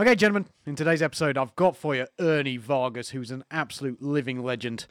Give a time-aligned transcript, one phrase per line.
[0.00, 4.44] Okay, gentlemen, in today's episode, I've got for you Ernie Vargas, who's an absolute living
[4.44, 4.86] legend.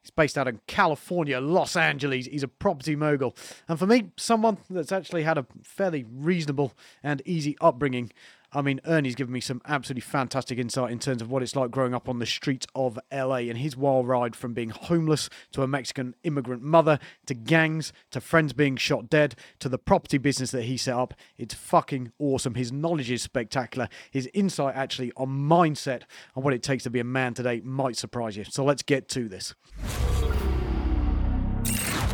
[0.00, 2.26] He's based out in California, Los Angeles.
[2.26, 3.34] He's a property mogul.
[3.66, 6.72] And for me, someone that's actually had a fairly reasonable
[7.02, 8.12] and easy upbringing.
[8.54, 11.72] I mean, Ernie's given me some absolutely fantastic insight in terms of what it's like
[11.72, 15.62] growing up on the streets of LA and his wild ride from being homeless to
[15.62, 20.52] a Mexican immigrant mother to gangs to friends being shot dead to the property business
[20.52, 21.14] that he set up.
[21.36, 22.54] It's fucking awesome.
[22.54, 23.88] His knowledge is spectacular.
[24.12, 26.02] His insight actually on mindset
[26.36, 28.44] and what it takes to be a man today might surprise you.
[28.44, 29.54] So let's get to this.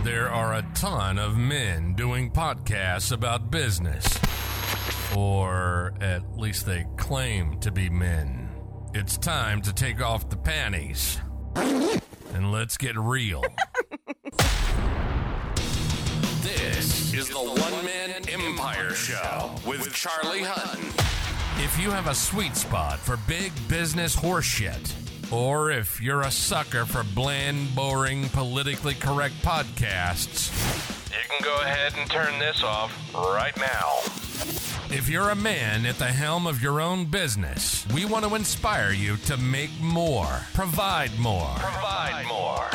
[0.05, 4.19] There are a ton of men doing podcasts about business.
[5.21, 8.49] Or at least they claim to be men.
[8.95, 11.19] It's time to take off the panties.
[11.55, 13.45] And let's get real.
[16.43, 20.87] this is the One Man Empire Show with Charlie Hutton.
[21.63, 26.87] If you have a sweet spot for big business horseshit, or if you're a sucker
[26.87, 30.51] for bland, boring, politically correct podcasts,
[31.11, 34.30] you can go ahead and turn this off right now.
[34.91, 38.91] If you're a man at the helm of your own business, we want to inspire
[38.91, 42.67] you to make more, provide more, provide more,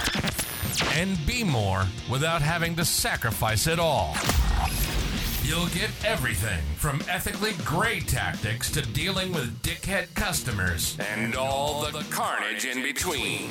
[0.93, 4.15] and be more without having to sacrifice it all.
[5.43, 12.05] You'll get everything from ethically gray tactics to dealing with dickhead customers and all the
[12.09, 13.49] carnage in between.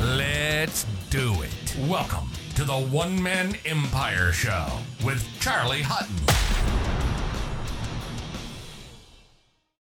[0.00, 1.76] Let's do it.
[1.88, 4.66] Welcome to the One Man Empire Show
[5.04, 6.21] with Charlie Hutton.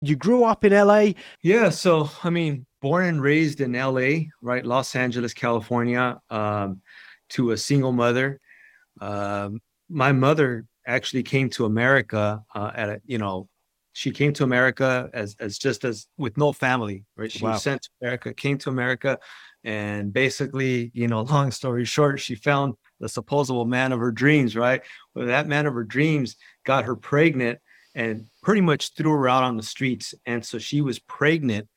[0.02, 1.14] You grew up in LA.
[1.42, 6.80] Yeah, so I mean, born and raised in LA, right, Los Angeles, California, um,
[7.30, 8.40] to a single mother.
[9.00, 13.48] Um, my mother actually came to America uh, at a, you know,
[13.92, 17.30] she came to America as as just as with no family, right?
[17.30, 17.52] She Wow.
[17.52, 19.18] was sent to America, came to America,
[19.64, 24.56] and basically, you know, long story short, she found the supposable man of her dreams,
[24.56, 24.82] right?
[25.14, 27.58] Well, that man of her dreams got her pregnant
[27.94, 31.68] and pretty much threw her out on the streets, and so she was pregnant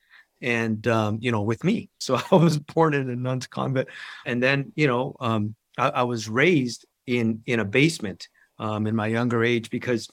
[0.42, 1.90] and um, you know with me.
[2.00, 3.88] So i was born in a nun's convent.
[4.26, 8.28] And then you know um, I, I was raised in in a basement
[8.60, 10.08] um, in my younger age because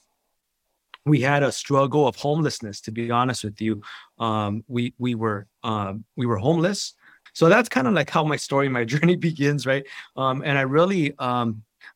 [1.04, 3.82] we had a struggle of homelessness to be honest with you.
[4.19, 6.94] Um, we we were um, we were homeless.
[7.34, 9.84] So that's kind of like how my story my journey begins right?
[10.16, 11.14] Um, and i really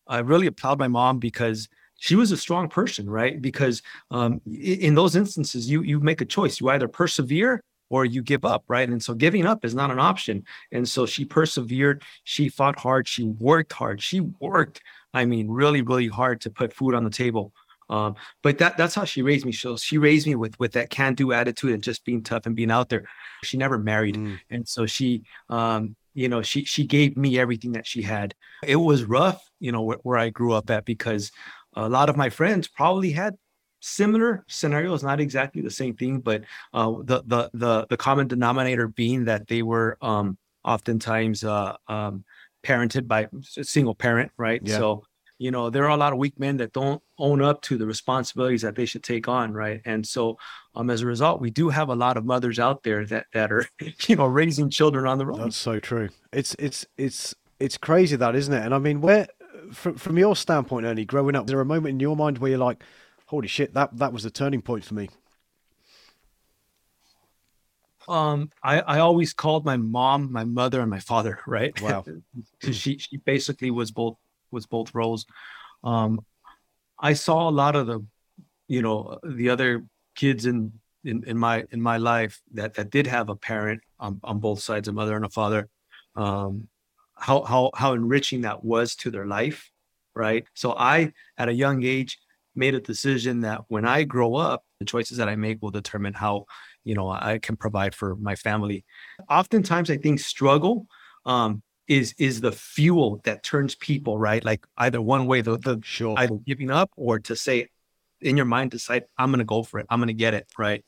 [0.09, 1.69] i really applaud my mom because
[1.99, 6.27] she was a strong person right because um, in those instances you you make a
[6.27, 8.89] choice you either persevere or you give up, right?
[8.89, 10.45] And so giving up is not an option.
[10.73, 12.03] And so she persevered.
[12.25, 13.07] She fought hard.
[13.07, 14.03] She worked hard.
[14.03, 14.81] She worked,
[15.15, 17.53] I mean, really, really hard to put food on the table.
[17.89, 19.53] Um, but that that's how she raised me.
[19.53, 22.73] So she raised me with with that can-do attitude and just being tough and being
[22.73, 23.05] out there.
[23.45, 24.41] She never married, Mm.
[24.51, 28.35] and so she, um, you know, she she gave me everything that she had.
[28.67, 31.31] It was rough, you know, where, where I grew up at because
[31.77, 33.37] a lot of my friends probably had
[33.81, 36.43] similar scenarios, not exactly the same thing, but
[36.73, 42.25] uh, the the the the common denominator being that they were um, oftentimes uh, um,
[42.65, 44.61] parented by a single parent, right?
[44.65, 44.79] Yeah.
[44.79, 45.05] So
[45.39, 47.87] you know there are a lot of weak men that don't own up to the
[47.87, 49.81] responsibilities that they should take on, right?
[49.85, 50.39] And so
[50.75, 53.53] um, as a result, we do have a lot of mothers out there that that
[53.53, 53.67] are
[54.09, 55.41] you know raising children on the own.
[55.41, 56.09] That's so true.
[56.33, 58.65] It's it's it's it's crazy that, isn't it?
[58.65, 59.29] And I mean, where
[59.73, 62.51] from from your standpoint, Ernie, growing up, is there a moment in your mind where
[62.51, 62.83] you're like,
[63.27, 65.09] "Holy shit, that that was the turning point for me"?
[68.09, 71.81] Um, I, I always called my mom, my mother, and my father, right?
[71.83, 72.05] Wow.
[72.63, 74.17] she she basically was both
[74.51, 75.27] was both roles.
[75.85, 76.25] Um,
[76.99, 78.05] I saw a lot of the,
[78.69, 79.85] you know, the other
[80.15, 80.73] kids in
[81.05, 84.61] in, in my in my life that that did have a parent on, on both
[84.61, 85.69] sides, a mother and a father.
[86.15, 86.69] Um,
[87.17, 89.71] how how how enriching that was to their life,
[90.15, 90.45] right?
[90.55, 92.19] So I, at a young age,
[92.55, 96.15] made a decision that when I grow up, the choices that I make will determine
[96.15, 96.47] how
[96.85, 98.85] you know I can provide for my family.
[99.31, 100.87] Oftentimes, I think struggle
[101.25, 105.81] um, is is the fuel that turns people right, like either one way, the, the
[105.83, 106.15] Sure.
[106.19, 107.69] either giving up or to say
[108.21, 110.47] in your mind decide I'm going to go for it, I'm going to get it
[110.59, 110.85] right.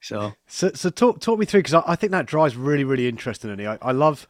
[0.00, 3.08] So So, so talk talk me through because I, I think that drives really really
[3.08, 3.66] interesting.
[3.66, 4.26] I, I love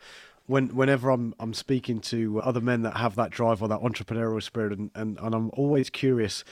[0.46, 4.42] when whenever I'm I'm speaking to other men that have that drive or that entrepreneurial
[4.42, 6.44] spirit, and and, and I'm always curious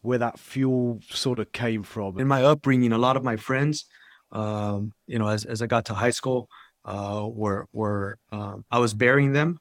[0.00, 2.18] where that fuel sort of came from.
[2.18, 3.84] in my upbringing, a lot of my friends,
[4.32, 6.48] um, you know, as, as I got to high school,
[6.84, 9.58] uh, were were um, I was burying them,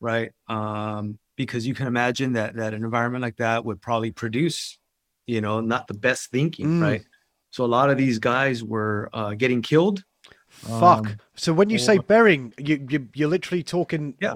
[0.00, 0.30] right?
[0.48, 4.78] Um, because you can imagine that that an environment like that would probably produce,
[5.26, 6.82] you know, not the best thinking, Mm.
[6.82, 7.02] right?
[7.50, 10.04] So a lot of these guys were uh, getting killed.
[10.50, 11.06] Fuck.
[11.06, 14.14] Um, so when you say or- burying, you, you you're literally talking.
[14.20, 14.34] Yeah.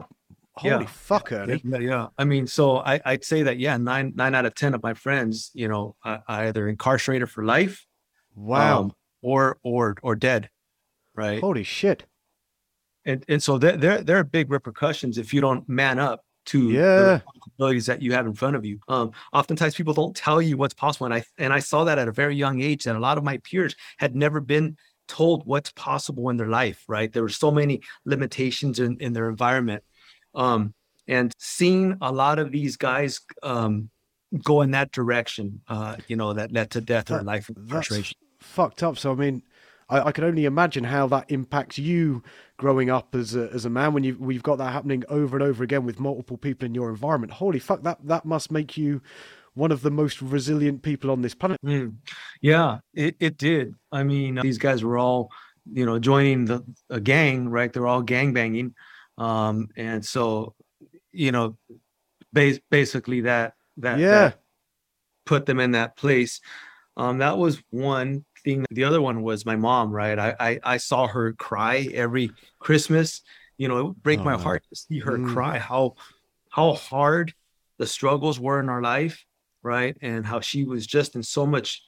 [0.56, 0.86] Holy Yeah.
[0.86, 1.60] fuck, Ernie.
[1.64, 2.06] Yeah, yeah.
[2.16, 4.94] I mean, so I, I'd say that yeah, nine nine out of ten of my
[4.94, 7.84] friends, you know, are either incarcerated for life,
[8.36, 8.80] Wow.
[8.82, 10.48] um, or or or dead,
[11.14, 11.40] right?
[11.40, 12.04] Holy shit.
[13.04, 16.70] and and so there there there are big repercussions if you don't man up to
[16.70, 16.96] Yeah.
[16.96, 18.78] the responsibilities that you have in front of you.
[18.86, 22.06] Um, oftentimes people don't tell you what's possible, and I and I saw that at
[22.06, 24.76] a very young age that a lot of my peers had never been
[25.08, 26.84] told what's possible in their life.
[26.88, 29.82] Right, there were so many limitations in in their environment,
[30.34, 30.74] um,
[31.08, 33.90] and seeing a lot of these guys um,
[34.42, 38.16] go in that direction, uh, you know, that led to death or life incarceration.
[38.40, 38.98] fucked up.
[38.98, 39.42] So I mean,
[39.88, 42.22] I, I can only imagine how that impacts you
[42.56, 45.42] growing up as a, as a man when you we've got that happening over and
[45.42, 47.32] over again with multiple people in your environment.
[47.32, 49.00] Holy fuck, that that must make you
[49.54, 51.58] one of the most resilient people on this planet.
[51.64, 51.96] Mm.
[52.40, 53.74] Yeah, it, it did.
[53.92, 55.30] I mean, these guys were all,
[55.72, 57.72] you know, joining the a gang, right?
[57.72, 58.74] They're all gang banging.
[59.16, 60.54] Um, and so,
[61.12, 61.56] you know,
[62.32, 64.10] bas- basically that that, Yeah.
[64.10, 64.40] that
[65.24, 66.40] put them in that place.
[66.96, 68.64] Um, that was one thing.
[68.70, 70.18] The other one was my mom, right?
[70.18, 73.22] I I, I saw her cry every Christmas.
[73.56, 74.38] You know, it would break my Oh.
[74.38, 75.32] heart to see her Mm.
[75.32, 75.58] cry.
[75.58, 75.94] How
[76.50, 77.34] how hard
[77.78, 79.24] the struggles were in our life,
[79.64, 79.96] right?
[80.02, 81.82] And how she was just in so much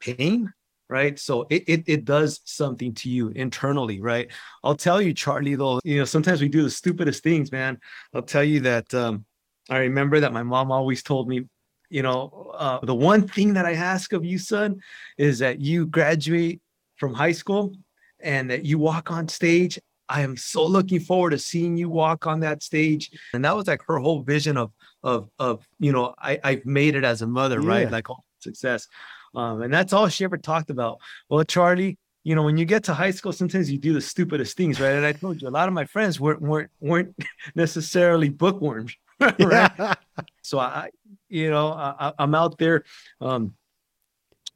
[0.00, 0.52] pain,
[0.88, 1.18] right?
[1.18, 4.30] So it, it it does something to you internally, right?
[4.64, 7.78] I'll tell you, Charlie, though, you know, sometimes we do the stupidest things, man.
[8.14, 9.24] I'll tell you that um,
[9.70, 11.44] I remember that my mom always told me,
[11.90, 14.80] you know, uh, the one thing that I ask of you, son,
[15.18, 16.60] is that you graduate
[16.96, 17.74] from high school
[18.20, 19.78] and that you walk on stage.
[20.16, 23.04] I am so looking forward to seeing you walk on that stage.
[23.34, 24.70] And that was like her whole vision of
[25.02, 27.68] of of you know, I, I've made it as a mother, Yeah.
[27.74, 27.90] right?
[27.90, 28.86] Like all success.
[29.34, 30.98] Um, and that's all she ever talked about.
[31.30, 34.56] Well, Charlie, you know, when you get to high school, sometimes you do the stupidest
[34.56, 34.92] things, right?
[34.98, 37.14] And I told you a lot of my friends weren't weren't weren't
[37.54, 39.34] necessarily bookworms, right?
[39.38, 39.94] Yeah.
[40.44, 40.90] So I,
[41.28, 42.84] you know, I, I- I'm out there,
[43.20, 43.54] um,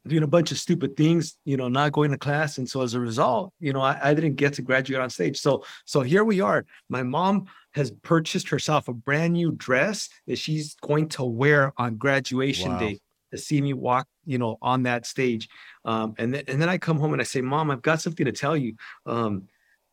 [0.07, 2.93] doing a bunch of stupid things, you know, not going to class, and so as
[2.93, 5.39] a result, you know, I, I didn't get to graduate on stage.
[5.39, 6.65] So, so here we are.
[6.89, 11.97] My mom has purchased herself a brand new dress that she's going to wear on
[11.97, 12.79] graduation Wow.
[12.79, 12.99] day
[13.31, 15.47] to see me walk, you know, on that stage.
[15.85, 18.25] Um, and then and then I come home and I say, Mom, I've got something
[18.25, 18.75] to tell you.
[19.05, 19.47] Um,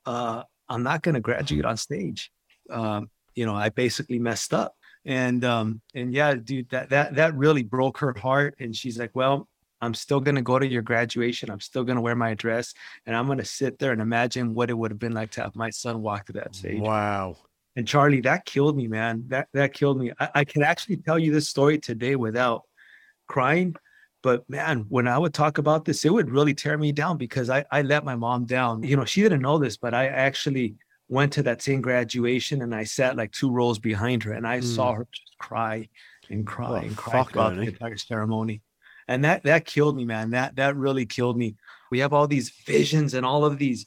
[0.06, 2.30] uh, I'm not going to graduate on stage.
[2.70, 4.74] Um, you know, I basically messed up
[5.04, 9.10] and um and yeah dude that that that really broke her heart and she's like
[9.14, 9.48] well
[9.84, 12.74] i'm still going to go to your graduation i'm still going to wear my dress
[13.06, 15.42] and i'm going to sit there and imagine what it would have been like to
[15.42, 16.80] have my son walk to that stage.
[16.80, 17.36] Wow.
[17.76, 19.24] and charlie that killed me man.
[19.28, 20.12] That that killed me.
[20.18, 22.62] I, I can actually tell you this story today without
[23.28, 23.74] crying
[24.22, 27.48] but man when i would talk about this it would really tear me down because
[27.50, 28.82] i i let my mom down.
[28.82, 30.76] You know she didn't know this but i actually
[31.08, 34.60] went to that same graduation and i sat like two rows behind her and i
[34.60, 35.86] saw her just cry
[36.30, 38.62] and cry Oh, and cry throughout the entire ceremony
[39.08, 40.30] and that that killed me man.
[40.30, 41.56] That that really killed me.
[41.90, 43.86] We have all these visions and all of these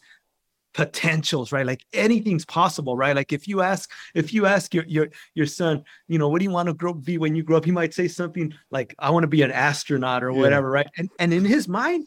[0.74, 1.66] potentials right?
[1.66, 3.16] Like anything's possible right?
[3.16, 6.44] Like if you ask if you ask your your your son you know what do
[6.46, 9.10] you want to grow be when you grow up he might say something like i
[9.10, 10.38] want to be an astronaut or Yeah.
[10.40, 10.88] whatever right?
[10.98, 12.06] And and in his mind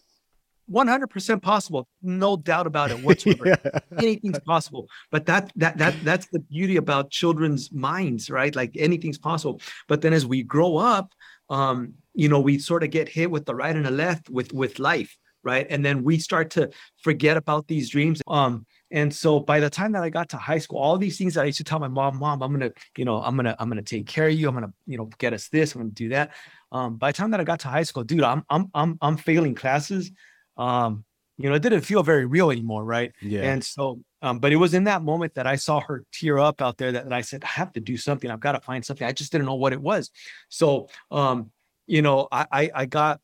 [0.70, 1.88] 100% possible.
[2.00, 3.48] No doubt about it whatsoever.
[3.48, 3.78] Yeah.
[3.98, 4.86] anything's possible.
[5.10, 8.54] But that that that that's the beauty about children's minds right?
[8.54, 9.60] Like anything's possible.
[9.88, 11.12] But then as we grow up
[11.50, 14.52] um you know we sort of get hit with the right and the left with
[14.52, 15.66] with life right?
[15.70, 16.68] And then we start to
[17.02, 18.20] forget about these dreams.
[18.26, 21.34] Um and so by the time that i got to high school all these things
[21.34, 23.68] that i used to tell my mom mom i'm gonna you know i'm gonna i'm
[23.68, 24.48] gonna take care of you.
[24.48, 25.74] I'm gonna you know get us this.
[25.74, 26.32] I'm gonna do that.
[26.72, 29.16] Um by the time that i got to high school dude i'm i'm i'm, I'm
[29.16, 30.10] failing classes.
[30.56, 31.04] Um
[31.38, 33.12] you know it didn't feel very real anymore right?
[33.22, 33.42] Yeah.
[33.42, 36.60] and so, um, but it was in that moment that I saw her tear up
[36.60, 38.30] out there that, that I said, I have to do something.
[38.30, 39.06] I've got to find something.
[39.06, 40.10] I just didn't know what it was.
[40.48, 41.50] So, um,
[41.86, 43.20] you know, I, I, I got,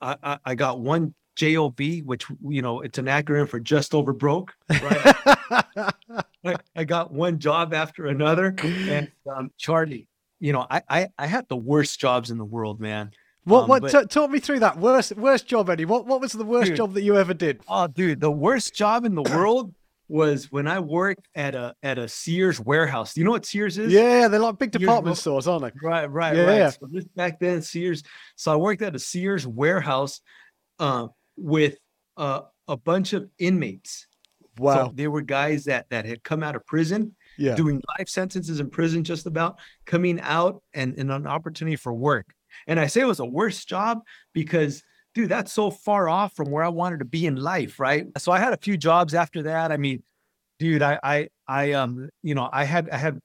[0.00, 4.52] I, I- got one job, which, you know, it's an acronym for just over broke,
[4.68, 5.14] right?
[6.44, 10.08] I, I got one job after another and, um, Charlie,
[10.40, 13.10] you know, I, I, I had the worst jobs in the world, man.
[13.44, 13.62] what?
[13.62, 13.82] um, what?
[13.82, 15.84] but- ta- talk me through that worst worst job, Ernie.
[15.84, 16.06] What?
[16.06, 16.76] What was the worst Dude.
[16.76, 17.60] job that you ever did?
[17.68, 19.74] Oh, dude, the worst job in the world
[20.08, 23.14] was when I worked at a at a Sears warehouse.
[23.14, 23.92] Do you know what Sears is?
[23.92, 25.72] Yeah, they're like big department ago- stores, aren't they?
[25.86, 26.56] Right, right, Yeah, right.
[26.56, 26.70] yeah.
[26.70, 28.02] So this back then, Sears.
[28.36, 30.20] So I worked at a Sears warehouse
[30.78, 31.76] uh, with
[32.16, 34.06] uh, a bunch of inmates.
[34.58, 34.88] Wow.
[34.88, 37.54] So they were guys that that had come out of prison, yeah.
[37.54, 42.26] doing life sentences in prison, just about coming out and, and an opportunity for work.
[42.66, 44.00] And I say it was a worse job
[44.32, 44.82] because
[45.14, 48.06] dude, that's so far off from where I wanted to be in life, right?
[48.18, 49.72] So I had a few jobs after that.
[49.72, 50.02] I mean,
[50.58, 53.18] dude, I I I um, you know, I had I had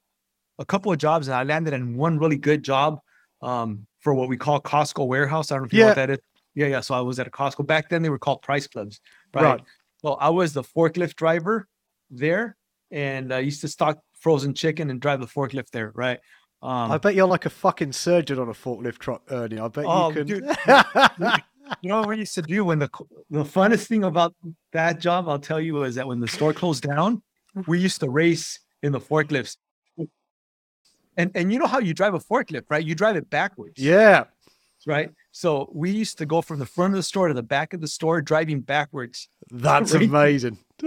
[0.59, 2.99] a couple of jobs and I landed in one really good job
[3.41, 5.51] um for what we call Costco warehouse.
[5.51, 6.19] I don't know if you know what that is.
[6.55, 6.79] Yeah, yeah.
[6.81, 7.65] So I was at a Costco.
[7.65, 8.99] Back then they were called price clubs,
[9.33, 9.43] right?
[9.43, 9.61] right.
[10.03, 11.67] Well, I was the forklift driver
[12.11, 12.57] there
[12.91, 16.19] and I used to stock frozen chicken and drive the forklift there, right?
[16.61, 19.59] Um, I bet you're like a fucking surgeon on a forklift truck, Ernie.
[19.59, 20.27] I bet oh, you can.
[20.27, 20.43] Dude,
[21.81, 22.89] you know what we used to do when the
[23.29, 24.33] the funnest thing about
[24.71, 27.21] that job, I'll tell you, is that when the store closed down,
[27.67, 29.57] we used to race in the forklifts.
[31.15, 32.83] And and you know how you drive a forklift, right?
[32.83, 33.79] You drive it backwards.
[33.79, 34.25] Yeah.
[34.85, 35.11] Right.
[35.31, 37.79] So we used to go from the front of the store to the back of
[37.79, 39.29] the store, driving backwards.
[39.49, 40.57] That's amazing.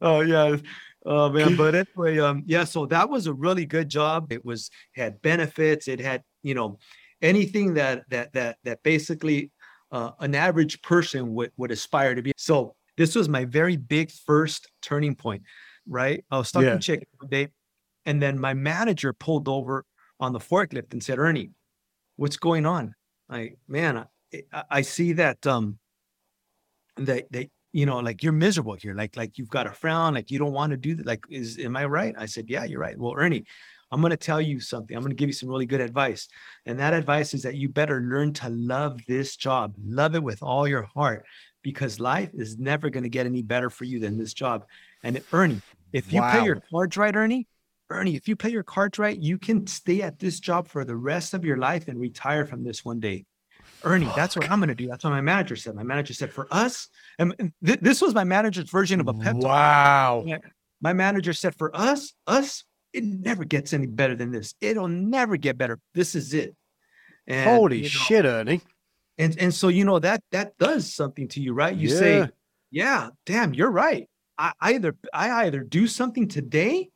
[0.00, 0.56] oh yeah.
[1.04, 2.64] Oh man, but anyway, um, yeah.
[2.64, 4.32] So that was a really good job.
[4.32, 5.88] It was had benefits.
[5.88, 6.78] It had you know
[7.22, 9.50] anything that that that that basically
[9.92, 12.32] uh, an average person would would aspire to be.
[12.36, 15.42] So this was my very big first turning point.
[15.88, 16.74] Right, I was stuck yeah.
[16.74, 17.48] in chicken one day,
[18.06, 19.84] and then my manager pulled over
[20.20, 21.50] on the forklift and said, "Ernie,
[22.16, 22.94] what's going on?"
[23.28, 24.06] Like, man,
[24.52, 25.78] I, I see that um
[26.96, 28.94] that that you know, like you're miserable here.
[28.94, 31.06] Like, like you've got a frown, like you don't want to do that.
[31.06, 32.14] Like, is am I right?
[32.18, 32.98] I said, Yeah, you're right.
[32.98, 33.44] Well, Ernie,
[33.90, 34.96] I'm going to tell you something.
[34.96, 36.28] I'm going to give you some really good advice.
[36.66, 39.74] And that advice is that you better learn to love this job.
[39.84, 41.26] Love it with all your heart
[41.62, 44.64] because life is never going to get any better for you than this job.
[45.02, 45.60] And Ernie,
[45.92, 46.32] if you wow.
[46.32, 47.46] pay your cards right, Ernie,
[47.90, 50.94] Ernie, if you pay your cards right, you can stay at this job for the
[50.94, 53.26] rest of your life and retire from this one day.
[53.82, 54.16] Ernie, Fuck.
[54.16, 54.86] that's what I'm going to do.
[54.88, 55.74] That's what my manager said.
[55.74, 59.34] My manager said, for us, and th- this was my manager's version of a pep
[59.36, 59.42] talk.
[59.42, 60.24] Wow.
[60.80, 64.54] My manager said, for us, us, it never gets any better than this.
[64.60, 65.78] It'll never get better.
[65.94, 66.54] This is it.
[67.26, 68.60] And, Holy you know, shit, Ernie.
[69.18, 71.76] And and so you know that that does something to you, right?
[71.76, 71.98] You yeah.
[71.98, 72.28] say,
[72.70, 74.08] yeah, damn, you're right.
[74.38, 76.90] I either I either do something today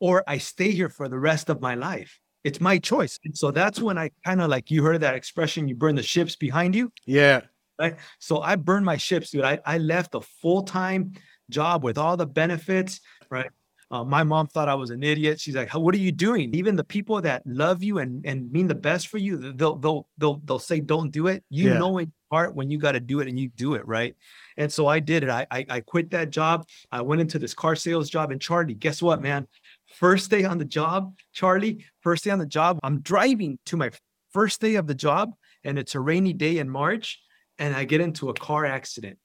[0.00, 2.18] or I stay here for the rest of my life.
[2.42, 3.18] It's my choice.
[3.24, 6.02] And so that's when I kind of like you heard that expression, you burn the
[6.02, 6.90] ships behind you.
[7.06, 7.42] Yeah.
[7.78, 7.96] Right.
[8.18, 9.44] So I burned my ships, dude.
[9.44, 11.12] I, I left a full-time
[11.50, 13.50] job with all the benefits, right?
[13.90, 15.40] Uh, my mom thought I was an idiot.
[15.40, 18.68] She's like, "What are you doing?" Even the people that love you and and mean
[18.68, 21.78] the best for you, they'll they'll they'll they'll say, "Don't do it." You yeah.
[21.78, 24.14] know in part when you got to do it, and you do it right.
[24.56, 25.28] And so I did it.
[25.28, 26.66] I, I I quit that job.
[26.92, 28.30] I went into this car sales job.
[28.30, 29.48] And Charlie, guess what, man?
[29.94, 33.90] First day on the job, Charlie, first day on the job, I'm driving to my
[34.32, 35.32] first day of the job
[35.64, 37.20] and it's a rainy day in March
[37.58, 39.18] and I get into a car accident.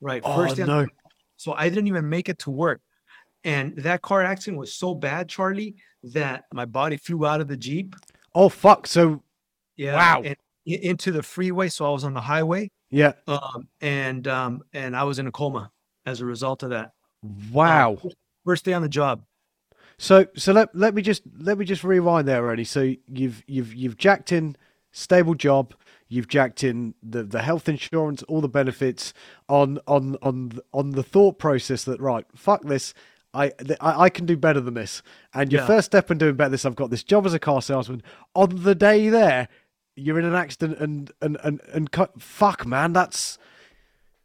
[0.00, 0.22] Right.
[0.24, 0.86] Oh, first day no.
[1.36, 2.80] So I didn't even make it to work.
[3.44, 7.56] And that car accident was so bad, Charlie, that my body flew out of the
[7.56, 7.94] Jeep.
[8.34, 8.86] Oh fuck.
[8.86, 9.22] So
[9.76, 9.94] yeah.
[9.94, 10.24] Wow.
[10.66, 11.68] Into the freeway.
[11.68, 12.70] So I was on the highway.
[12.90, 13.12] Yeah.
[13.26, 15.70] Um, and um, and I was in a coma
[16.04, 16.92] as a result of that.
[17.52, 17.98] Wow.
[18.04, 18.08] Uh,
[18.44, 19.22] first day on the job.
[19.98, 22.64] So so let let me just let me just rewind there already.
[22.64, 24.56] So you've you've you've jacked in
[24.92, 25.74] stable job,
[26.08, 29.12] you've jacked in the, the health insurance, all the benefits
[29.48, 32.94] on on on on the thought process that right, fuck this.
[33.38, 35.02] I, I, I can do better than this.
[35.32, 35.66] And your yeah.
[35.66, 38.02] first step in doing better than this, I've got this job as a car salesman.
[38.34, 39.48] On the day there,
[39.94, 43.38] you're in an accident and and and and, and fuck, man, that's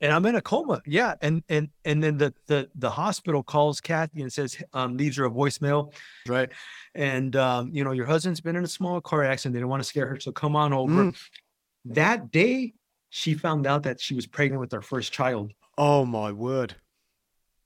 [0.02, 0.82] and I'm in a coma.
[0.86, 1.16] Yeah.
[1.22, 5.26] And and and then the the the hospital calls Kathy and says, um, leaves her
[5.26, 5.94] a voicemail,
[6.28, 6.50] right?
[6.94, 9.54] And um, you know, your husband's been in a small car accident.
[9.54, 10.20] They don't want to scare her.
[10.20, 10.94] So come on over.
[10.94, 11.16] Mm.
[11.86, 12.74] That day,
[13.10, 15.54] she found out that she was pregnant with her first child.
[15.78, 16.76] Oh my word.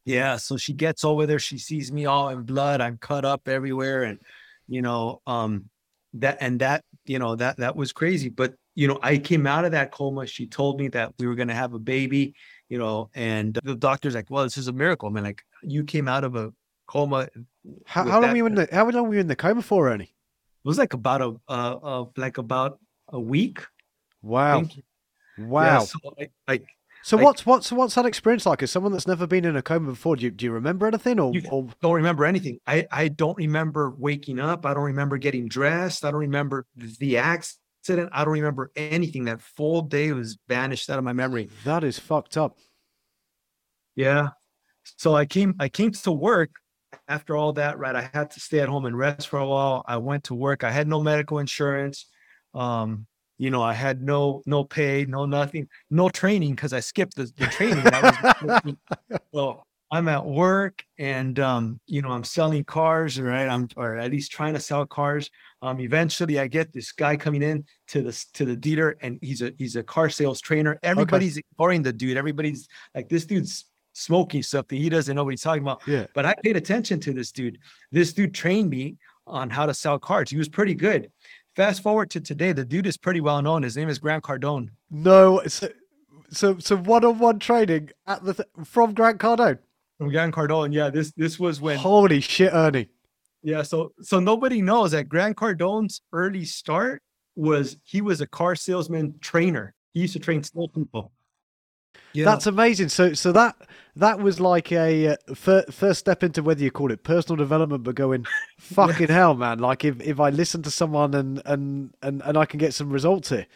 [0.07, 0.37] Yeah.
[0.37, 2.79] So she gets over there, she sees me all in blood.
[2.79, 4.03] I'm cut up everywhere.
[4.03, 4.19] And
[4.67, 5.69] you know, um,
[6.13, 8.29] that and that, you know, that that was crazy.
[8.29, 10.25] But you know, I came out of that coma.
[10.27, 12.35] She told me that we were going to have a baby,
[12.69, 15.09] you know, and the doctor's like, well, this is a miracle.
[15.09, 16.53] I mean, like, you came out of a
[16.85, 17.27] coma.
[17.85, 19.89] How, how long were you in the, how long were you in the coma for,
[19.89, 20.05] Ernie?
[20.05, 23.65] It was like about a, uh, uh like about a week.
[24.21, 24.65] Wow.
[25.37, 25.63] Wow.
[25.63, 25.97] Yeah, so
[26.47, 26.65] like,
[27.07, 28.61] so what's what's what's that experience like?
[28.61, 31.21] As someone that's never been in a coma before, do you, do you remember anything
[31.21, 32.59] or, or, don't remember anything?
[32.67, 34.65] I I don't remember waking up.
[34.65, 36.03] I don't remember getting dressed.
[36.03, 38.09] I don't remember the accident.
[38.11, 39.23] I don't remember anything.
[39.23, 41.49] That full day was vanished out of my memory.
[41.63, 42.57] That is fucked up.
[43.95, 44.31] Yeah.
[44.97, 46.51] So I came I came to work
[47.07, 47.95] after all that, right?
[47.95, 49.85] I had to stay at home and rest for a while.
[49.87, 50.65] I went to work.
[50.65, 52.05] I had no medical insurance.
[52.53, 57.15] Um, you know, I had no no pay, no nothing, no training because I skipped
[57.15, 57.83] the, the training.
[57.83, 58.75] Was,
[59.31, 63.47] well, I'm at work and um, you know, I'm selling cars, right?
[63.47, 65.29] I'm or at least trying to sell cars.
[65.61, 69.41] Um, eventually I get this guy coming in to the to the dealer and he's
[69.41, 70.77] a he's a car sales trainer.
[70.83, 72.17] Everybody's ignoring the dude.
[72.17, 74.79] Everybody's like, this dude's smoking something.
[74.79, 75.81] He doesn't know what he's talking about.
[75.87, 76.05] Yeah.
[76.13, 77.57] But I paid attention to this dude.
[77.91, 80.29] This dude trained me on how to sell cars.
[80.29, 81.11] He was pretty good.
[81.57, 83.63] Fast forward to today, the dude is pretty well known.
[83.63, 84.69] His name is Grant Cardone.
[84.91, 85.69] No, so
[86.29, 89.57] so, so one-on-one training at the th- from Grant Cardone.
[89.97, 90.91] From Grant Cardone, yeah.
[90.91, 92.89] This this was when holy shit, Ernie.
[93.41, 97.01] Yeah, so so nobody knows that Grant Cardone's early start
[97.35, 99.73] was he was a car salesman trainer.
[99.95, 100.43] He used to train
[100.75, 101.11] people.
[102.13, 102.25] Yeah.
[102.25, 102.89] That's amazing.
[102.89, 103.55] So, so that
[103.95, 107.83] that was like a uh, fir- first step into whether you call it personal development,
[107.83, 108.25] but going
[108.59, 109.59] fucking hell, man.
[109.59, 112.89] Like if, if I listen to someone and and and and I can get some
[112.89, 113.47] results here.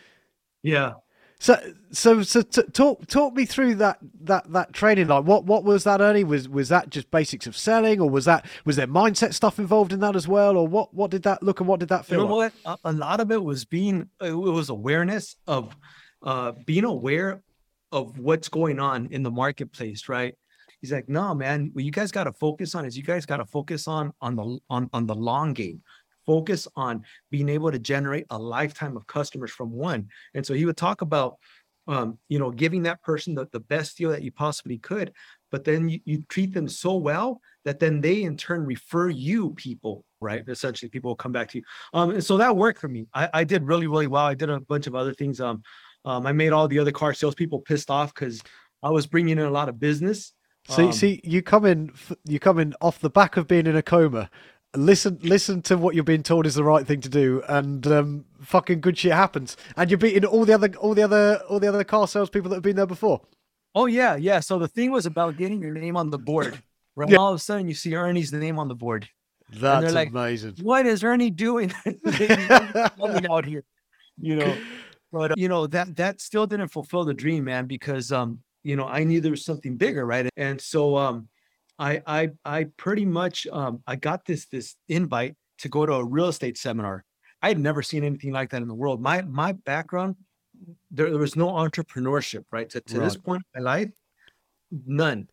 [0.63, 0.93] Yeah.
[1.39, 1.57] So,
[1.91, 5.07] so, so, t- talk talk me through that that that training.
[5.07, 6.24] Like, what what was that, Ernie?
[6.24, 9.91] Was was that just basics of selling, or was that was there mindset stuff involved
[9.91, 12.19] in that as well, or what what did that look and what did that feel?
[12.19, 12.53] You know like?
[12.63, 12.79] what?
[12.83, 15.75] A, a lot of it was being it was awareness of
[16.21, 17.41] uh being aware
[17.91, 20.33] of what's going on in the marketplace, right?
[20.81, 23.38] He's like, no, man, what you guys got to focus on is you guys got
[23.38, 25.81] to focus on on the on on the long game.
[26.25, 30.07] Focus on being able to generate a lifetime of customers from one.
[30.33, 31.38] And so he would talk about,
[31.88, 35.13] um, you know, giving that person the, the best deal that you possibly could,
[35.51, 39.51] but then you, you treat them so well that then they in turn refer you
[39.51, 40.43] people, right?
[40.48, 41.63] Essentially, people will come back to you.
[41.93, 43.07] Um, and so that worked for me.
[43.13, 44.25] I, I did really, really well.
[44.25, 45.41] I did a bunch of other things.
[45.41, 45.63] Um,
[46.05, 48.41] um, I made all the other car salespeople pissed off because
[48.84, 50.34] I was bringing in a lot of business.
[50.67, 51.91] See, um, see, you come in,
[52.25, 54.29] you come in off the back of being in a coma.
[54.75, 58.25] Listen, listen to what you're being told is the right thing to do, and um,
[58.41, 59.58] fucking good shit happens.
[59.75, 62.58] And you're beating all the other, all the other, all the other car salespeople that
[62.58, 63.22] have been there before.
[63.75, 64.39] Oh yeah, yeah.
[64.39, 66.62] So the thing was about getting your name on the board.
[66.96, 67.10] Right.
[67.10, 67.17] Yeah.
[67.17, 69.08] All of a sudden, you see Ernie's name on the board.
[69.53, 70.55] That's like, amazing.
[70.62, 71.74] What is Ernie doing
[73.29, 73.63] out here?
[74.17, 74.58] You know,
[75.12, 78.86] but you know that that still didn't fulfill the dream, man, because um, you know,
[78.86, 80.30] I knew there was something bigger, right?
[80.38, 81.27] And so um,
[81.79, 86.05] I I I pretty much um, I got this this invite to go to a
[86.05, 87.03] real estate seminar.
[87.42, 89.01] I had never seen anything like that in the world.
[89.01, 90.16] My my background,
[90.92, 92.70] there, there was no entrepreneurship, right?
[92.70, 93.03] To, to right.
[93.03, 93.90] this point in my life,
[94.85, 95.27] none.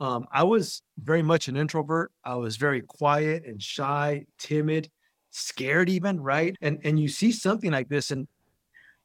[0.00, 2.10] Um, I was very much an introvert.
[2.24, 4.88] I was very quiet and shy, timid,
[5.30, 6.56] scared even, right?
[6.62, 8.26] And and you see something like this, and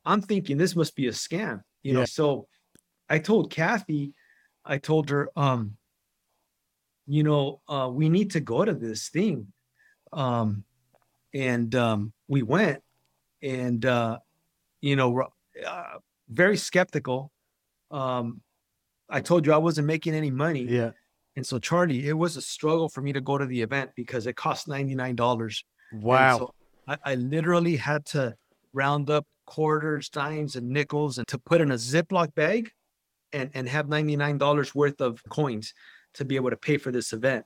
[0.05, 2.05] I'm thinking this must be a scam, you know.
[2.05, 2.47] So
[3.09, 4.13] I told Kathy,
[4.63, 5.77] I told her, um,
[7.07, 9.51] you know, uh, we need to go to this thing.
[10.13, 10.63] Um,
[11.33, 12.81] and um, we went
[13.41, 14.19] and uh,
[14.81, 15.27] you know,
[15.65, 15.83] uh,
[16.29, 17.31] very skeptical.
[17.91, 18.41] Um,
[19.09, 20.63] I told you I wasn't making any money.
[20.63, 20.91] Yeah.
[21.35, 24.25] And so Charlie, it was a struggle for me to go to the event because
[24.25, 25.63] it cost $99.
[25.93, 26.37] Wow.
[26.37, 26.53] So
[26.87, 28.35] I, I literally had to
[28.75, 32.71] round up quarters, dimes, and nickels, and to put in a Ziploc bag
[33.33, 35.73] and, and have $99 worth of coins
[36.15, 37.45] to be able to pay for this event.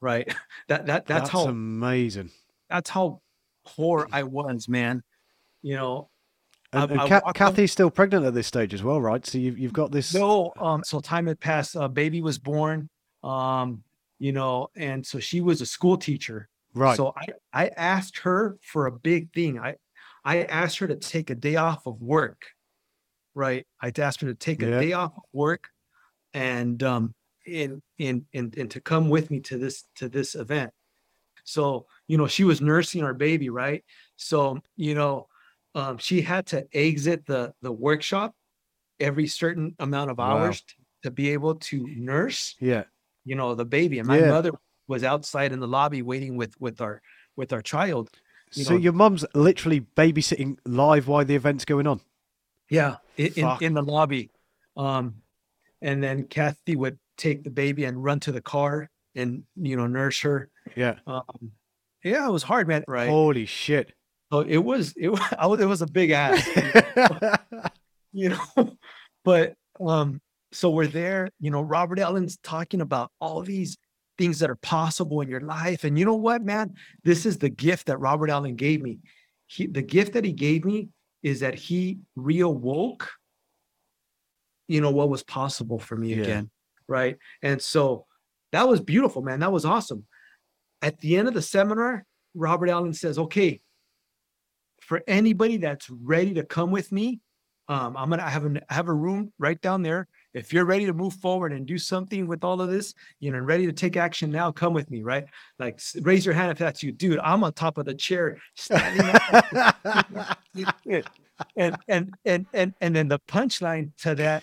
[0.00, 0.32] Right.
[0.68, 2.30] That that that's, that's how amazing.
[2.68, 3.20] That's how
[3.64, 5.04] poor I was, man.
[5.62, 6.10] You know.
[6.72, 9.24] And, and I, I Kathy's still pregnant at this stage as well, right?
[9.24, 10.12] So you've you've got this.
[10.12, 11.76] No, um, so time had passed.
[11.76, 12.88] A baby was born.
[13.22, 13.84] Um,
[14.18, 16.48] you know, and so she was a school teacher.
[16.74, 16.96] Right.
[16.96, 19.60] So I I asked her for a big thing.
[19.60, 19.76] I
[20.26, 22.46] I asked her to take a day off of work,
[23.34, 23.64] right?
[23.80, 25.68] I asked her to take a day off of work
[26.34, 27.14] and um
[27.46, 30.72] in in and and to come with me to this to this event.
[31.44, 33.84] So, you know, she was nursing our baby, right?
[34.16, 35.28] So, you know,
[35.76, 38.34] um, she had to exit the the workshop
[38.98, 40.74] every certain amount of hours wow.
[41.02, 42.84] to, to be able to nurse yeah
[43.24, 44.30] you know the baby and my yeah.
[44.30, 44.52] mother
[44.88, 47.02] was outside in the lobby waiting with with our
[47.36, 48.08] with our child
[48.56, 52.00] you so know, your mum's literally babysitting live while the event's going on.
[52.70, 54.30] Yeah, in, in, in the lobby.
[54.76, 55.22] Um,
[55.80, 59.86] and then Kathy would take the baby and run to the car and you know
[59.86, 60.50] nurse her.
[60.74, 60.96] Yeah.
[61.06, 61.52] Um,
[62.04, 62.84] yeah, it was hard, man.
[62.86, 63.08] Right.
[63.08, 63.92] Holy shit.
[64.32, 65.08] So it was it
[65.40, 66.46] was it was a big ass.
[68.12, 68.76] you know,
[69.24, 70.20] but um,
[70.52, 71.30] so we're there.
[71.40, 73.76] You know, Robert Allen's talking about all these
[74.18, 75.84] things that are possible in your life.
[75.84, 76.74] And you know what, man?
[77.04, 78.98] This is the gift that Robert Allen gave me.
[79.46, 80.88] He, the gift that he gave me
[81.22, 83.06] is that he reawoke,
[84.68, 86.22] you know, what was possible for me yeah.
[86.22, 86.50] again.
[86.88, 87.16] Right.
[87.42, 88.06] And so
[88.52, 89.40] that was beautiful, man.
[89.40, 90.06] That was awesome.
[90.82, 93.60] At the end of the seminar, Robert Allen says, okay,
[94.80, 97.20] for anybody that's ready to come with me,
[97.68, 100.06] Um, I'm gonna I have a I have a room right down there.
[100.36, 103.38] If you're ready to move forward and do something with all of this, you know,
[103.38, 105.24] and ready to take action now, come with me, right?
[105.58, 107.18] Like raise your hand if that's you, dude.
[107.20, 110.38] I'm on top of the chair, standing up.
[111.56, 114.42] and and and and and then the punchline to that,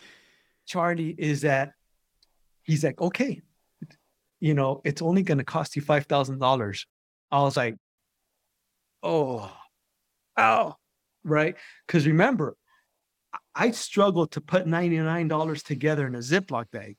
[0.65, 1.73] Charlie, is that
[2.63, 3.41] he's like, okay,
[4.39, 6.88] you know, it's only going to cost you five thousand dollars.
[7.29, 7.75] I was like,
[9.03, 9.56] oh,
[10.38, 10.75] oh,
[11.23, 11.56] right?
[11.86, 12.58] Because remember,
[13.56, 16.98] I- I struggled to put ninety nine dollars together in a Ziploc bag.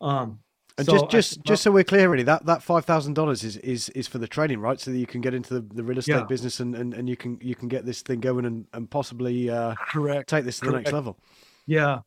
[0.00, 0.40] Um,
[0.78, 3.44] And so just just said, just so we're clear, really, that that five thousand dollars
[3.44, 4.80] is is is for the training, right?
[4.80, 6.24] So that you can get into the, the real estate Yeah.
[6.24, 9.50] business and, and and you can you can get this thing going and and possibly
[9.50, 10.28] uh, correct.
[10.30, 11.18] take this to the next level.
[11.66, 12.00] Yeah.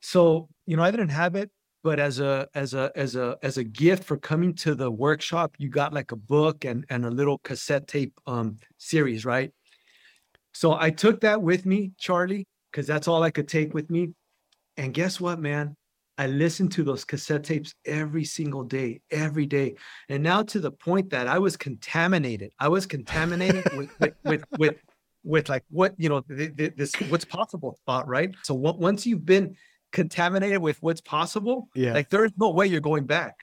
[0.00, 1.50] So, you know, I didn't have it,
[1.82, 5.54] but as a as a as a as a gift for coming to the workshop,
[5.58, 9.52] you got like a book and and a little cassette tape um series, right?
[10.54, 12.46] So I took that with me, Charlie,
[12.78, 14.10] because that's all I could take with me.
[14.76, 15.74] And guess what, man?
[16.16, 19.74] I listened to those cassette tapes every single day, every day.
[20.08, 22.52] And now to the point that I was contaminated.
[22.60, 24.76] I was contaminated with, with, with, with,
[25.24, 28.32] with like what, you know, th- th- this, what's possible thought, right?
[28.44, 29.56] So on- once you've been
[29.90, 31.94] contaminated with what's possible, Yeah.
[31.94, 33.34] like there's no way you're going back.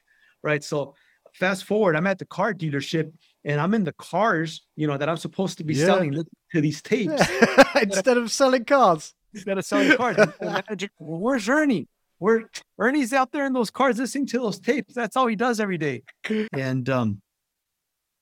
[0.44, 0.64] Right.
[0.64, 0.96] So
[1.34, 3.12] fast forward, I'm at the car dealership
[3.44, 5.88] and I'm in the cars, you know, that I'm supposed to be Yeah.
[5.88, 6.14] selling
[6.54, 7.22] to these tapes
[7.82, 9.14] Instead of selling cars.
[9.36, 10.18] Instead of selling cars.
[10.18, 11.88] And the manager, where's Ernie?
[12.18, 14.94] Where Ernie's out there in those cars listening to those tapes.
[14.94, 16.04] That's all he does every day.
[16.54, 17.22] And um,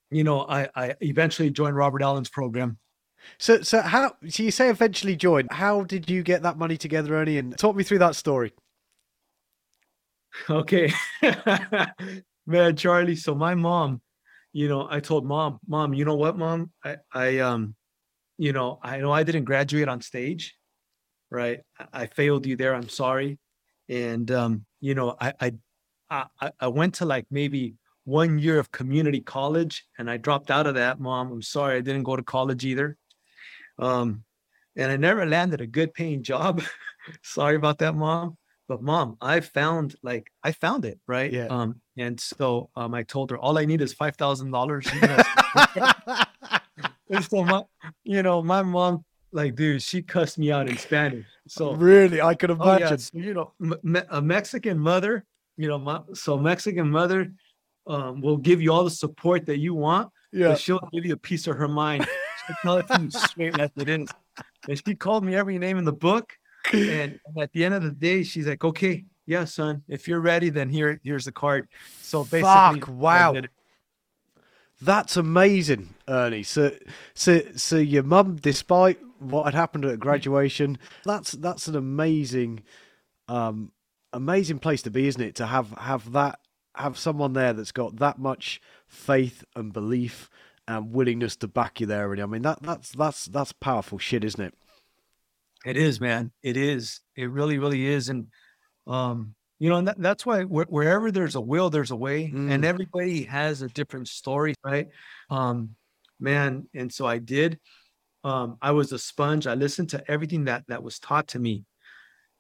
[0.10, 2.80] you know, I I eventually joined Robert Allen's program.
[3.38, 5.50] So so how so you say eventually joined.
[5.52, 7.38] How did you get that money together, Ernie?
[7.38, 8.52] And talk me through that story.
[10.50, 10.92] Okay.
[12.48, 13.16] Man, Charlie.
[13.16, 14.02] So my mom,
[14.52, 16.72] you know, I told mom, mom, you know what, mom?
[16.84, 17.76] I I um,
[18.38, 20.56] you know, I know I didn't graduate on stage,
[21.34, 21.60] right?
[21.80, 22.76] I, I failed you there.
[22.76, 23.40] I'm sorry.
[23.90, 25.52] And um, you know, I I
[26.10, 27.74] I I- went to like maybe
[28.06, 31.32] one year of community college and I dropped out of that, mom.
[31.32, 32.98] I'm sorry, I didn't go to college either.
[33.80, 34.24] Um,
[34.76, 36.62] and I never landed a good paying job.
[37.24, 38.38] sorry about that, mom.
[38.68, 41.32] But mom, I found like I found it, right?
[41.32, 41.48] Yeah.
[41.48, 44.88] Um, and so um I told her all I need is five thousand dollars.
[47.10, 47.64] And so my,
[48.04, 51.26] you know, my mom, like, dude, she cussed me out in Spanish.
[51.48, 52.78] So really, I could Oh, yeah.
[52.78, 52.98] imagine.
[53.00, 55.26] So, you know, me- a Mexican mother,
[55.58, 57.32] you know, my, so Mexican mother
[57.88, 60.56] um, will give you all the support that you want, Yeah.
[60.56, 62.08] she'll give you a piece of her mind.
[62.48, 64.10] She'll tell it to you straight as it is.
[64.70, 66.34] And she called me every name in the book.
[66.72, 70.50] And at the end of the day, she's like, okay, yeah, son, if you're ready,
[70.50, 71.68] then here, here's the card.
[72.02, 73.34] So basically, Fuck, wow.
[74.82, 76.44] That's amazing, Ernie.
[76.44, 76.72] So,
[77.14, 79.00] so, so your mum, despite
[79.32, 82.64] what had happened at graduation, that's that's an amazing,
[83.28, 83.72] um,
[84.12, 85.36] amazing place to be, isn't it?
[85.36, 86.40] To have have that
[86.76, 90.30] have someone there that's got that much faith and belief
[90.68, 92.10] and willingness to back you there.
[92.10, 92.22] Ernie.
[92.22, 94.54] I mean, that that's that's that's powerful shit, isn't it?
[95.66, 96.32] It is, man.
[96.42, 97.00] It is.
[97.16, 98.10] It really, really is.
[98.10, 98.28] And
[98.88, 102.30] um, you know, and that, that's why wh- wherever there's a will, there's a way,
[102.30, 102.52] Mm.
[102.52, 104.90] and everybody has a different story, right?
[105.30, 105.76] Um,
[106.20, 107.60] man, and so I did.
[108.24, 109.48] Um, I was a sponge.
[109.48, 111.66] I listened to everything that that was taught to me,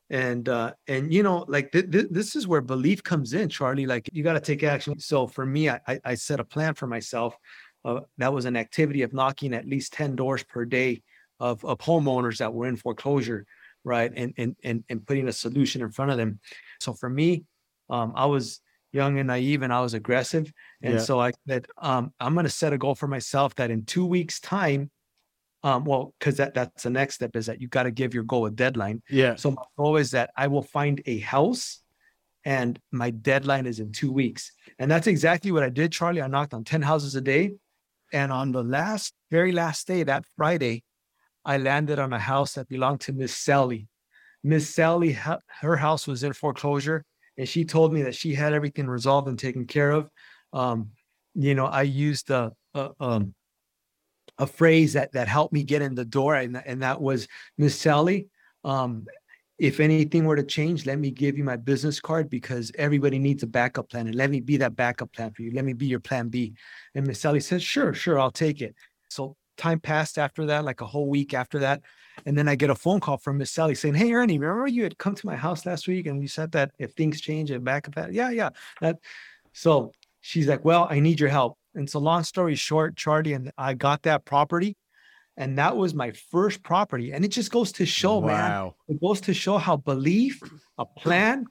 [0.09, 3.85] and uh, and you know, like th- th- this is where belief comes in, Charlie.
[3.85, 4.99] Like you got to take action.
[4.99, 7.35] So for me, I, I I set a plan for myself.
[7.83, 11.03] Uh, that was an activity of knocking at least ten doors per day
[11.39, 13.45] of of homeowners that were in foreclosure,
[13.83, 14.11] right?
[14.15, 16.39] And and and and putting a solution in front of them.
[16.79, 17.43] So for me,
[17.89, 18.61] um, I was
[18.93, 20.99] young and naive, and I was aggressive, and Yeah.
[20.99, 24.05] so I said, um, I'm going to set a goal for myself that in two
[24.05, 24.91] weeks' time,
[25.63, 28.23] um, well, because that that's the next step is that you got to give your
[28.23, 29.01] goal a deadline.
[29.09, 29.35] Yeah.
[29.35, 31.81] So my goal is that I will find a house
[32.45, 34.51] and my deadline is in two weeks.
[34.77, 36.21] And that's exactly what I did, Charlie.
[36.21, 37.53] I knocked on 10 houses a day.
[38.11, 40.83] And on the last, very last day, that Friday,
[41.45, 43.87] I landed on a house that belonged to Miss Sally.
[44.43, 47.05] Miss Sally, her house was in foreclosure.
[47.37, 50.09] And she told me that she had everything resolved and taken care of.
[50.51, 50.89] Um,
[51.33, 53.33] you know, I used a, a, um,
[54.43, 57.27] a phrase that that helped me get in the door, and, and that was
[57.57, 58.27] Miss Sally.
[58.63, 59.05] Um,
[59.57, 63.43] if anything were to change, let me give you my business card because everybody needs
[63.43, 65.51] a backup plan, and let me be that backup plan for you.
[65.51, 66.53] Let me be your plan B.
[66.93, 68.75] And Miss Sally said, "Sure, sure, I'll take it."
[69.09, 71.81] So time passed after that, like a whole week after that,
[72.25, 74.83] and then I get a phone call from Miss Sally saying, "Hey, Ernie, remember you
[74.83, 77.59] had come to my house last week and you said that if things change, a
[77.59, 78.49] backup plan." Yeah, yeah.
[78.81, 78.97] That.
[79.53, 83.51] So she's like, "Well, I need your help." And so, long story short, Charlie and
[83.57, 84.77] I got that property,
[85.37, 87.11] and that was my first property.
[87.11, 88.51] And it just goes to show, man,
[88.87, 90.39] it goes to show how belief,
[90.77, 91.45] a plan,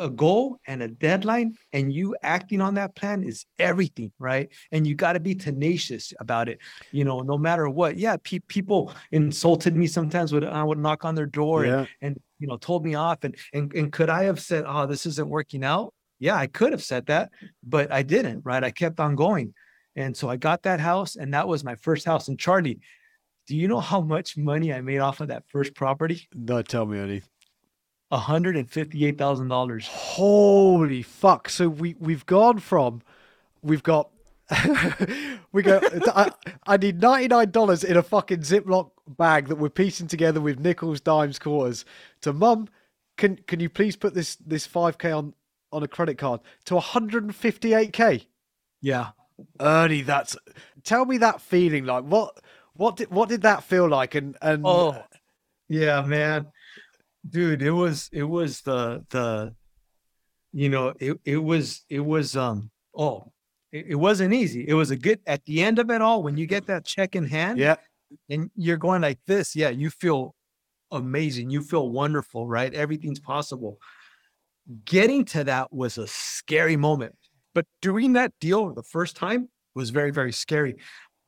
[0.00, 4.48] a goal, and a deadline, and you acting on that plan is everything, right?
[4.72, 6.58] And you got to be tenacious about it,
[6.90, 7.98] you know, no matter what.
[7.98, 12.20] Yeah, pe- people insulted me sometimes when I would knock on their door and, and
[12.38, 15.28] you know told me off, and and and could I have said, "Oh, this isn't
[15.28, 15.92] working out"?
[16.20, 17.30] Yeah, I could have said that,
[17.64, 18.62] but I didn't, right?
[18.62, 19.54] I kept on going,
[19.96, 22.28] and so I got that house, and that was my first house.
[22.28, 22.78] And Charlie,
[23.48, 26.28] do you know how much money I made off of that first property?
[26.34, 27.22] No, tell me, Ernie.
[28.12, 29.88] hundred and fifty-eight thousand dollars.
[29.88, 31.48] Holy fuck!
[31.48, 33.02] So we we've gone from
[33.62, 34.10] we've got
[35.52, 35.80] we go.
[36.06, 36.32] I,
[36.66, 40.58] I need ninety nine dollars in a fucking Ziploc bag that we're piecing together with
[40.58, 41.84] nickels, dimes, quarters.
[42.22, 42.68] To mum,
[43.16, 45.34] can can you please put this this five k on
[45.72, 48.26] on a credit card to one hundred and fifty eight k?
[48.80, 49.08] Yeah.
[49.60, 50.36] Ernie, that's
[50.84, 52.38] tell me that feeling like what
[52.74, 55.02] what did what did that feel like and and Oh,
[55.68, 56.46] yeah, man,
[57.28, 59.54] dude, it was it was the the,
[60.52, 63.32] you know, it it was it was um oh,
[63.72, 64.66] it, it wasn't easy.
[64.68, 67.16] It was a good at the end of it all when you get that check
[67.16, 67.58] in hand.
[67.58, 67.76] yeah
[68.28, 70.34] and you're going like this, yeah, you feel
[70.90, 71.50] amazing.
[71.50, 72.72] You feel wonderful, right?
[72.72, 73.78] Everything's possible.
[74.84, 77.14] Getting to that was a scary moment.
[77.54, 80.76] But doing that deal the first time was very, very scary.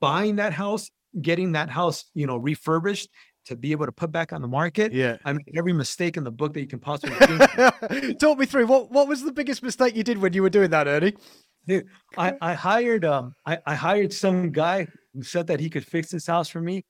[0.00, 3.09] Buying that house, getting that house, you know, refurbished
[3.46, 4.92] to be able to put back on the market.
[4.92, 5.16] yeah.
[5.24, 8.18] I mean, every mistake in the book that you can possibly think.
[8.20, 10.70] Talk me through what what was the biggest mistake you did when you were doing
[10.70, 11.14] that, Ernie?
[11.66, 15.85] Dude, I, I hired um I, I hired some guy who said that he could
[15.85, 16.85] fix this house for me.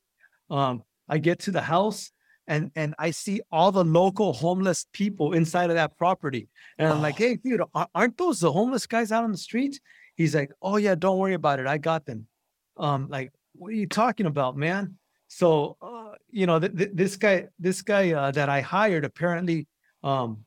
[0.51, 2.11] Um, I get to the house
[2.47, 7.01] and and I see all the local homeless people inside of that property, and I'm
[7.03, 7.19] like, Oh.
[7.25, 7.63] hey, dude,
[7.95, 9.79] aren't those the homeless guys out on the streets?
[10.17, 12.27] He's like, oh yeah, don't worry about it, I got them.
[12.77, 14.97] Um, like, what are you talking about, man?
[15.29, 19.67] So, uh, you know, th- th- this guy, this guy uh, that I hired, apparently,
[20.03, 20.45] um,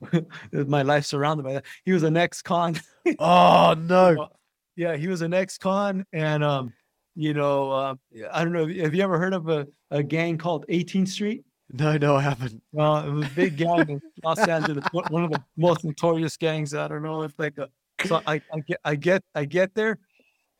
[0.52, 1.64] my life surrounded by that.
[1.84, 2.80] He was an ex-con.
[3.18, 4.28] Oh no.
[4.76, 6.72] Yeah, he was an ex-con, and um,
[7.18, 7.94] you know, uh,
[8.32, 8.68] I don't know.
[8.68, 11.44] Have you ever heard of a, a gang called 18th Street?
[11.72, 12.62] No, no, I haven't.
[12.70, 16.74] Well, it was a big gang in Los Angeles, one of the most notorious gangs.
[16.74, 17.24] I don't know.
[17.24, 17.68] It's like a
[18.06, 19.98] so I, I get I get I get there,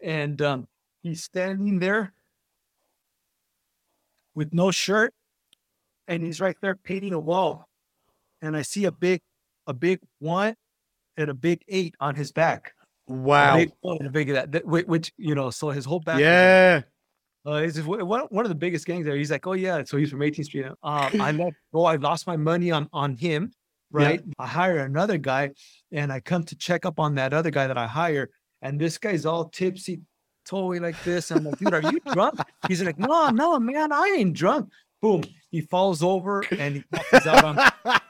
[0.03, 0.69] and um,
[1.01, 2.13] he's standing there
[4.35, 5.15] with no shirt,
[6.09, 7.69] and he's right there painting a wall,
[8.43, 9.21] and I see a big
[9.69, 10.57] a big one
[11.17, 12.73] and a big eight on his back.
[13.09, 13.57] Wow.
[13.57, 16.21] big one and a big that, that which you know, so his whole back.
[16.21, 16.83] Yeah.
[17.47, 19.17] uh, just one, one of the biggest gangs there.
[19.17, 20.67] He's like, oh yeah, so he's from 18th Street.
[20.67, 20.77] Um,
[21.21, 21.85] I let go.
[21.93, 23.51] I lost my money on on him,
[23.95, 24.07] Yeah.
[24.07, 24.21] right?
[24.39, 25.51] I hire another guy,
[25.91, 28.31] and I come to check up on that other guy that I hire,
[28.63, 30.01] and this guy's all tipsy,
[30.47, 31.31] totally like this.
[31.31, 32.41] I'm like, dude, are you drunk?
[32.69, 34.71] He's like, no, no, man, I ain't drunk.
[35.01, 36.85] Boom, he falls over and he
[37.29, 37.59] out on.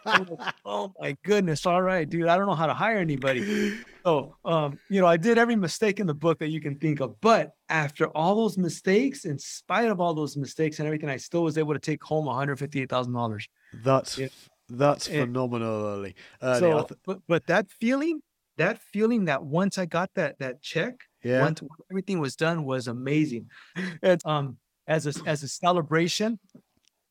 [0.64, 1.66] Oh my goodness!
[1.66, 3.77] All right, dude, I don't know how to hire anybody.
[4.05, 7.01] So, um, you know, I did every mistake in the book that you can think
[7.01, 7.20] of.
[7.20, 11.42] But after all those mistakes, in spite of all those mistakes and everything, I still
[11.42, 13.46] was able to take home one hundred fifty-eight thousand dollars.
[13.85, 14.29] That's Yeah.
[14.70, 15.24] that's Yeah.
[15.27, 16.14] phenomenal, Ernie.
[16.42, 18.22] Ernie, So, th- but but that feeling,
[18.57, 21.42] that feeling that once I got that that check, yeah.
[21.42, 23.51] once everything was done, was amazing.
[24.03, 26.38] And um, as a as a celebration,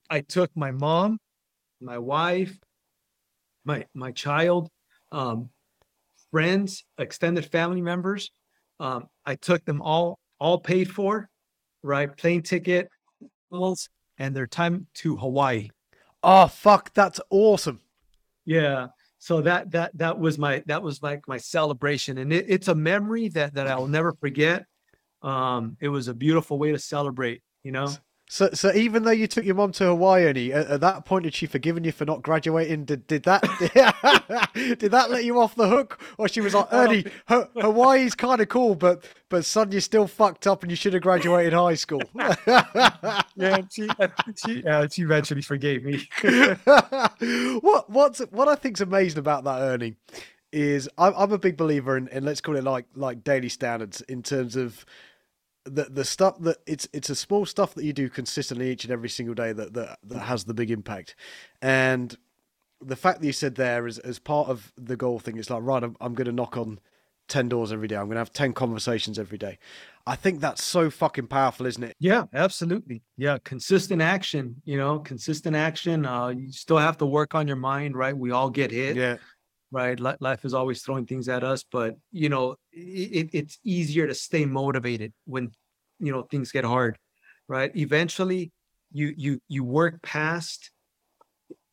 [0.09, 1.19] I took my mom,
[1.81, 2.57] my wife,
[3.65, 4.69] my my child,
[5.11, 5.49] um,
[6.31, 8.31] friends, extended family members.
[8.79, 11.29] Um, I took them all all paid for,
[11.83, 12.15] right?
[12.15, 12.89] Plane ticket,
[13.51, 15.69] bills, and their time to Hawaii.
[16.23, 17.81] Oh fuck, that's awesome.
[18.45, 18.87] Yeah.
[19.19, 22.75] So that that that was my that was like my celebration, and it, it's a
[22.75, 24.65] memory that that I will never forget.
[25.21, 27.41] Um, it was a beautiful way to celebrate.
[27.63, 27.91] You know.
[28.29, 31.23] So, so even though you took your mom to Hawaii, Ernie, at, at that point,
[31.23, 32.83] had she forgiven you for not graduating?
[32.83, 33.41] Did did that
[34.53, 38.41] did that let you off the hook, or she was like, Ernie, Ha- Hawaii's kind
[38.41, 41.75] of cool, but but son, you're still fucked up, and you should have graduated high
[41.75, 42.03] school.
[43.39, 43.87] Yeah, she
[44.35, 46.09] she uh, she eventually forgave me.
[47.61, 49.95] what what's what I think's amazing about that Ernie
[50.51, 54.01] is I'm, I'm a big believer in, in let's call it like like daily standards
[54.01, 54.85] in terms of
[55.69, 58.91] the the stuff that it's it's a small stuff that you do consistently each and
[58.91, 61.15] every single day that that, that has the big impact
[61.61, 62.17] and
[62.81, 65.63] the fact that you said there is as part of the goal thing it's like
[65.63, 66.79] right I'm, I'm going to knock on
[67.27, 69.57] 10 doors every day i'm going to have 10 conversations every day
[70.05, 73.01] i think that's so fucking powerful isn't it Yeah, absolutely.
[73.17, 74.61] Yeah, consistent action.
[74.63, 76.05] You know, consistent action.
[76.05, 78.15] Uh, you still have to work on your mind, right?
[78.15, 78.95] We all get hit.
[78.95, 79.17] yeah
[79.71, 79.99] right?
[79.99, 84.45] Life is always throwing things at us, but you know, it, it's easier to stay
[84.45, 85.51] motivated when
[85.99, 86.97] you know things get hard.
[87.47, 87.75] right?
[87.75, 88.51] Eventually,
[88.91, 90.71] you you you work past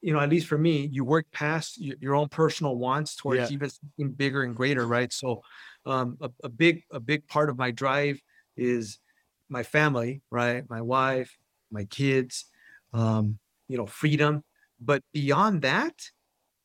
[0.00, 3.40] you know, at least for me, you work past your, your own personal wants towards
[3.40, 3.48] Yeah.
[3.50, 5.12] even something bigger and greater, right?
[5.12, 5.42] So,
[5.86, 8.20] um, a, a big a big part of my drive
[8.56, 8.98] is
[9.48, 10.68] my family, right?
[10.68, 11.36] My wife,
[11.70, 12.46] my kids,
[12.92, 14.42] um, you know, freedom.
[14.80, 15.94] But beyond that,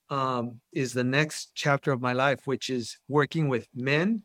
[0.10, 4.24] um, is the next chapter of my life, which is working with men,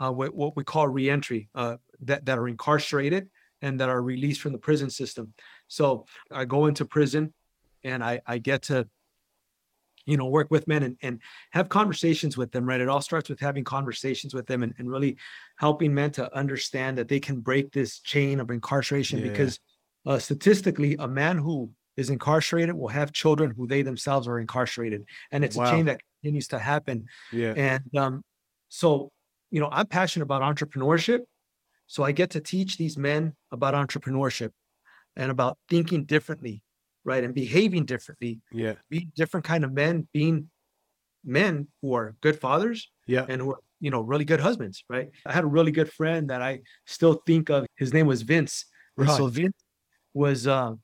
[0.00, 3.28] uh, what, what we call reentry, uh, that that are incarcerated
[3.62, 5.32] and that are released from the prison system.
[5.68, 7.32] So I go into prison
[7.82, 8.86] and I, I get to,
[10.04, 11.20] you know, work with men and, and
[11.52, 12.80] have conversations with them, right?
[12.80, 15.16] It all starts with having conversations with them and, and really
[15.58, 19.28] helping men to understand that they can break this chain of incarceration Yeah.
[19.30, 19.58] because
[20.04, 25.04] uh, statistically, a man who is incarcerated will have children who they themselves are incarcerated.
[25.30, 27.06] And it's a chain that continues to happen.
[27.32, 27.54] Yeah.
[27.56, 28.22] And um,
[28.68, 29.10] so,
[29.50, 31.20] you know, I'm passionate about entrepreneurship.
[31.86, 34.50] So I get to teach these men about entrepreneurship
[35.14, 36.62] and about thinking differently,
[37.04, 37.24] right?
[37.24, 38.74] And behaving differently, Yeah.
[38.90, 40.50] being different kind of men, being
[41.24, 43.24] men who are good fathers Yeah.
[43.28, 45.10] and who are, you know, really good husbands, right?
[45.24, 47.66] I had a really good friend that I still think of.
[47.76, 48.66] His name was Vince.
[48.98, 49.56] And so Vince
[50.14, 50.80] was um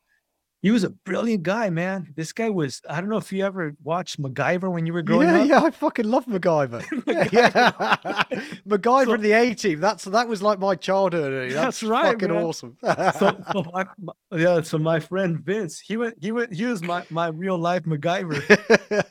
[0.62, 2.12] he was a brilliant guy, man.
[2.16, 5.29] This guy was, I don't know if you ever watched MacGyver when you were growing
[5.29, 5.48] yeah, up.
[5.48, 6.83] yeah, I fucking love MacGyver.
[7.33, 7.61] yeah.
[8.68, 9.81] MacGyver So- in the A team.
[9.81, 11.51] That's that was like my childhood.
[11.51, 12.44] That's, That's right, fucking man.
[12.44, 12.77] awesome.
[12.83, 16.83] so, so my, my- yeah, so my friend Vince, he went, he went, he was
[16.83, 18.46] my my real life MacGyver.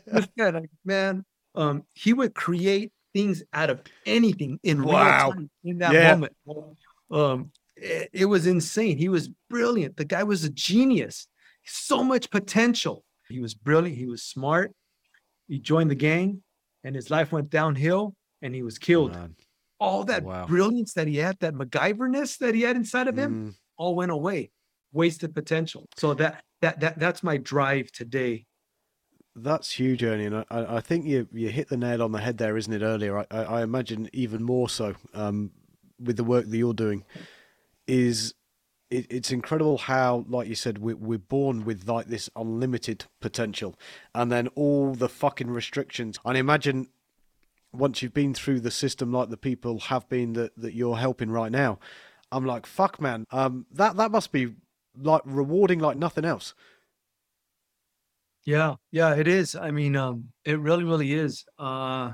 [0.08, 5.26] this guy, like, man, um, he would create things out of anything in Wow.
[5.26, 6.12] real time in that Yeah.
[6.16, 6.34] moment.
[7.12, 8.98] Um, it, it was insane.
[8.98, 9.98] He was brilliant.
[9.98, 11.28] The guy was a genius.
[11.66, 13.04] So much potential.
[13.30, 13.98] He was brilliant.
[13.98, 14.74] He was smart.
[15.48, 16.44] He joined the gang,
[16.84, 19.18] and his life went downhill, and he was killed.
[19.80, 20.46] All that Wow.
[20.46, 24.12] brilliance that he had, that MacGyverness that he had inside of him, Mm, all went
[24.12, 24.52] away
[24.94, 28.46] wasted potential so that that that that's my drive today
[29.38, 30.46] that's huge, Ernie, and I-
[30.78, 32.82] I, think you you hit the nail on the head there, isn't it?
[32.82, 35.52] Earlier, I, I I imagine even more so um,
[35.98, 37.06] with the work that you're doing.
[37.88, 38.34] Is
[38.92, 43.76] it, it's incredible how, like you said, we, we're born with like this unlimited potential,
[44.14, 46.20] and then all the fucking restrictions.
[46.26, 46.90] And imagine
[47.74, 51.32] once you've been through the system like the people have been that, that you're helping
[51.32, 51.80] right now,
[52.32, 54.54] I'm like, fuck man, um that that must be
[54.96, 56.54] like rewarding like nothing else.
[58.46, 62.10] yeah yeah it is i mean um it really really is uh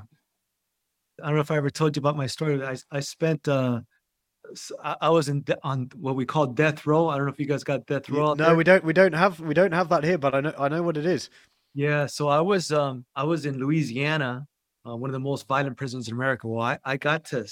[1.22, 3.80] i don't know if i ever told you about my story i, I spent uh
[4.82, 7.40] I, I was in de- on what we call death row i don't know if
[7.40, 8.56] you guys got death row no, there.
[8.56, 10.82] we don't we don't have we don't have that here, but I know I know
[10.82, 11.30] what it is.
[11.74, 14.46] Yeah, so I was um I was in Louisiana,
[14.86, 16.48] uh, one of the most violent prisons in America.
[16.48, 17.46] Well, I, I got to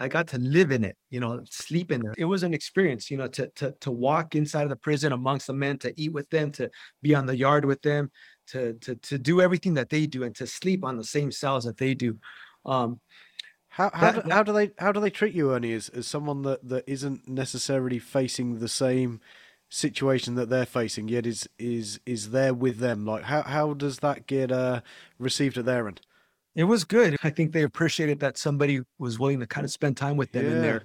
[0.00, 2.14] I got to live in it, you know, sleep in there.
[2.18, 5.46] It was an experience, you know, to to to walk inside of the prison amongst
[5.46, 6.70] the men, to eat with them, to
[7.02, 8.10] be on the yard with them,
[8.48, 11.64] to to to do everything that they do, and to sleep on the same cells
[11.64, 12.18] that they do.
[12.66, 13.00] Um,
[13.74, 16.06] How how, That- do, how do they how do they treat you, Ernie, as, as
[16.06, 19.20] someone that, that isn't necessarily facing the same
[19.68, 23.04] situation that they're facing, yet is is is there with them?
[23.04, 24.80] Like how how does that get uh,
[25.18, 26.00] received at their end?
[26.54, 27.16] it was good.
[27.24, 30.46] I think they appreciated that somebody was willing to kind of spend time with them
[30.46, 30.84] in there.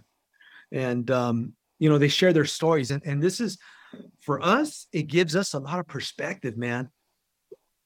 [0.71, 2.89] And um, you know, they share their stories.
[2.89, 3.57] And and this is
[4.21, 6.89] for us, it gives us a lot of perspective, man.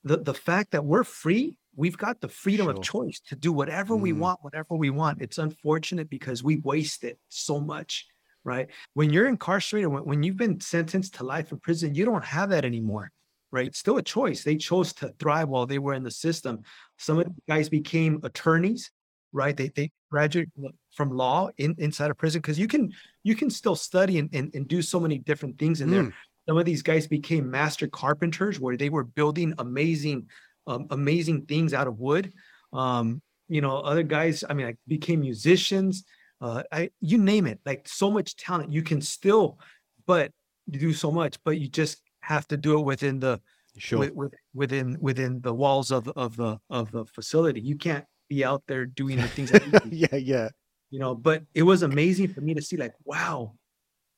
[0.05, 2.73] The the fact that we're free, we've got the freedom Sure.
[2.73, 4.19] of choice to do whatever we Mm.
[4.19, 5.21] want, whatever we want.
[5.21, 8.05] It's unfortunate because we waste it so much,
[8.43, 8.69] right?
[8.93, 12.49] When you're incarcerated, when, when you've been sentenced to life in prison, you don't have
[12.51, 13.11] that anymore.
[13.51, 13.67] Right.
[13.67, 14.43] It's still a choice.
[14.43, 16.63] They chose to thrive while they were in the system.
[16.97, 18.89] Some of the guys became attorneys,
[19.31, 19.55] right?
[19.55, 20.51] They they graduated
[20.95, 22.91] from law in, inside of prison because you can
[23.23, 26.03] you can still study and, and, and do so many different things in there.
[26.05, 26.13] Mm.
[26.47, 30.27] Some of these guys became master carpenters where they were building amazing,
[30.67, 32.33] um, amazing things out of wood.
[32.71, 36.03] Um, you know, other guys, I mean, like became musicians.
[36.41, 38.71] Uh, I you name it, like so much talent.
[38.71, 39.59] You can still,
[40.05, 40.31] but
[40.67, 43.39] you do so much, but you just have to do it within the
[43.77, 43.99] Sure.
[43.99, 47.59] with, with, within within the walls of of the of the facility.
[47.59, 50.49] You can't be out there doing the things that we do, yeah, yeah.
[50.91, 51.15] you know.
[51.15, 53.55] But it was amazing for me to see, like, wow,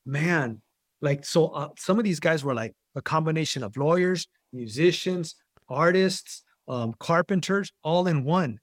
[0.06, 0.62] man,
[1.02, 1.48] like so.
[1.48, 5.36] Uh, some of these guys were like a combination of lawyers, musicians,
[5.70, 8.59] artists, um, carpenters, all in one.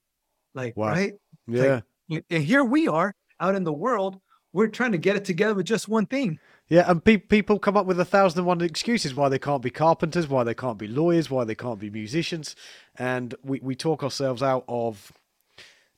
[0.55, 0.89] Like, Wow.
[0.89, 1.13] right?
[1.47, 1.81] Yeah.
[2.09, 4.21] Y- And here we are out in the world.
[4.53, 6.39] We're trying to get it together with just one thing.
[6.69, 9.63] Yeah, and pe- people come up with a thousand and one excuses why they can't
[9.63, 12.55] be carpenters, why they can't be lawyers, why they can't be musicians,
[12.97, 15.11] and we, we talk ourselves out of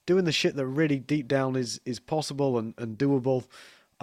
[0.07, 3.47] doing the shit that really deep down is is possible and, and doable.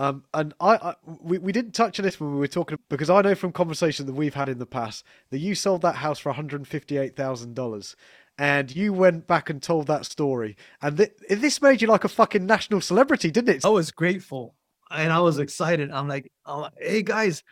[0.01, 3.11] Um, and I, I we, we didn't touch on this when we were talking because
[3.11, 6.17] I know from conversation that we've had in the past that you sold that house
[6.17, 7.95] for one hundred fifty eight thousand dollars
[8.39, 12.09] and you went back and told that story, and th- this made you like a
[12.09, 13.63] fucking national celebrity, didn't it?
[13.63, 14.55] I was grateful
[14.89, 15.91] and I was excited.
[15.91, 17.43] I'm like, I'm like hey guys,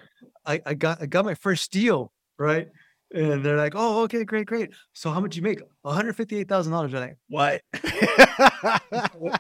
[0.44, 2.68] I, I got I got my first deal, right?
[3.12, 4.70] And they're like, oh, okay, great, great.
[4.94, 5.62] So how much you make?
[5.82, 6.92] One hundred fifty-eight thousand dollars.
[6.92, 7.62] They're like, what?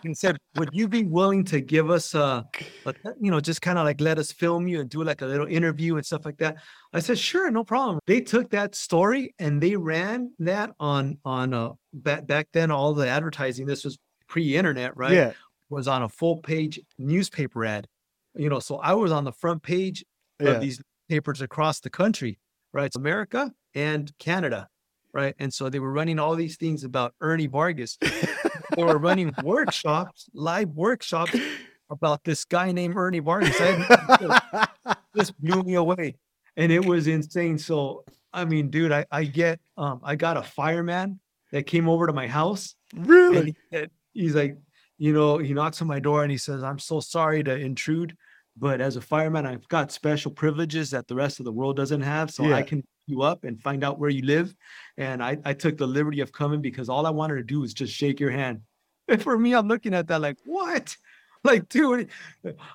[0.03, 2.41] and said, would you be willing to give us uh,
[2.85, 5.25] a, you know, just kind of like let us film you and do like a
[5.25, 6.57] little interview and stuff like that?
[6.93, 7.99] I said, sure, no problem.
[8.07, 12.71] They took that story and they ran that on on uh back back then.
[12.71, 13.67] All the advertising.
[13.67, 15.13] This was pre-internet, right?
[15.13, 15.33] Yeah.
[15.69, 17.87] Was on a full page newspaper ad.
[18.35, 20.03] You know, so I was on the front page
[20.41, 20.51] Yeah.
[20.51, 22.39] of these papers across the country,
[22.73, 22.85] right?
[22.85, 24.67] It's America and Canada,
[25.13, 25.35] right?
[25.39, 27.97] And so they were running all these things about Ernie Vargas.
[28.75, 31.35] they were running workshops, live workshops
[31.89, 33.55] about this guy named Ernie Vargas.
[33.59, 34.67] I
[35.13, 36.15] this blew me away,
[36.55, 37.57] and it was insane.
[37.57, 38.03] So,
[38.33, 41.19] I mean, dude, I I get um I got a fireman
[41.51, 43.55] that came over to my house and really?
[43.71, 44.57] he he's like,
[44.97, 48.15] you know, he knocks on my door and he says, I'm so sorry to intrude,
[48.59, 52.01] but as a fireman, I've got special privileges that the rest of the world doesn't
[52.01, 52.31] have.
[52.31, 52.55] So Yeah.
[52.55, 54.53] I can you up and find out where you live.
[54.97, 57.73] And I, I took the liberty of coming because all I wanted to do was
[57.73, 58.61] just shake your hand.
[59.07, 60.95] And for me, I'm looking at that like, what?
[61.41, 62.09] Like, dude,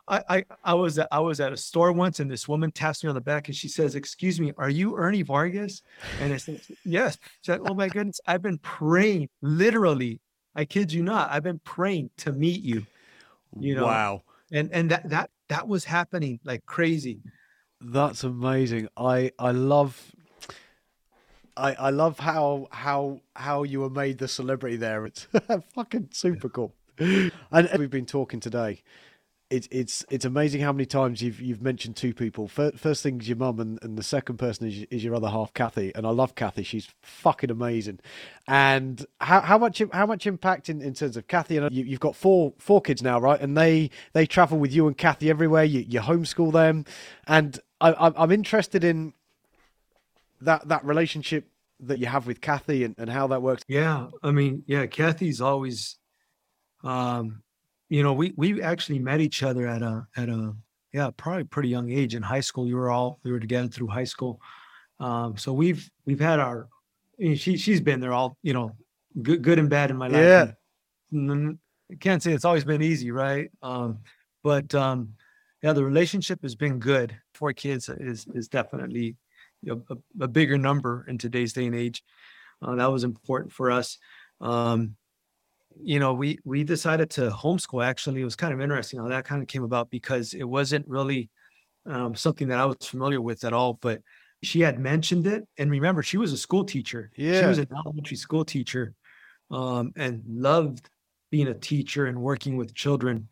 [0.09, 3.05] I, I I was at, I was at a store once and this woman taps
[3.05, 5.83] me on the back and she says, Excuse me, are you Ernie Vargas?
[6.19, 7.19] And I said, Yes.
[7.43, 10.23] She's like, Oh my goodness, I've been praying, literally.
[10.57, 12.87] I kid you not, I've been praying to meet you.
[13.61, 14.23] You know, wow.
[14.51, 17.21] and and that that that was happening like crazy.
[17.81, 18.89] That's amazing.
[18.97, 20.13] I I love
[21.57, 25.07] I I love how how how you were made the celebrity there.
[25.07, 25.27] It's
[25.75, 26.75] fucking super cool.
[26.99, 28.83] And we've been talking today.
[29.55, 32.49] It's it's it's amazing how many times you've you've mentioned two people.
[32.49, 35.29] First, first thing is your mum, and, and the second person is is your other
[35.29, 35.93] half, Kathy.
[35.95, 36.65] And I love Kathy.
[36.65, 38.01] She's fucking amazing.
[38.49, 41.57] And how how much how much impact in, in terms of Kathy?
[41.57, 43.41] And you, you've got four four kids now, right?
[43.41, 45.63] And they they travel with you and Kathy everywhere.
[45.63, 46.85] You you homeschool them,
[47.29, 49.15] and I, I'm I'm interested in
[50.41, 51.49] that that relationship
[51.79, 53.63] that you have with Kathy and, and how that works.
[53.69, 55.97] Yeah, I mean, yeah, Kathy's always,
[56.83, 57.44] um,
[57.89, 60.55] you know, we we actually met each other at a at a
[60.93, 62.67] yeah probably pretty young age in high school.
[62.67, 64.41] You were all we were together through high school,
[65.01, 66.69] um, so we've we've had our.
[67.19, 68.73] I mean, she she's been there all you know,
[69.23, 70.23] good good and bad in my life.
[70.23, 70.53] Yeah.
[71.13, 71.59] and
[71.91, 73.51] I can't say it's always been easy, right?
[73.63, 73.99] Um,
[74.43, 75.15] but um,
[75.63, 77.17] yeah, the relationship has been good.
[77.35, 79.17] Four kids is is definitely
[79.63, 82.03] you know, a, a bigger number in today's day and age.
[82.63, 83.99] Uh, that was important for us.
[84.41, 84.97] Um,
[85.83, 87.85] you know, we we decided to homeschool.
[87.85, 90.87] Actually, it was kind of interesting how that kind of came about because it wasn't
[90.89, 91.31] really
[91.87, 93.75] um, something that I was familiar with at all.
[93.75, 94.01] But
[94.43, 97.11] she had mentioned it, and remember, she was a school teacher.
[97.17, 98.95] Yeah, she was an elementary school teacher,
[99.51, 100.89] um, and loved
[101.31, 103.29] being a teacher and working with children.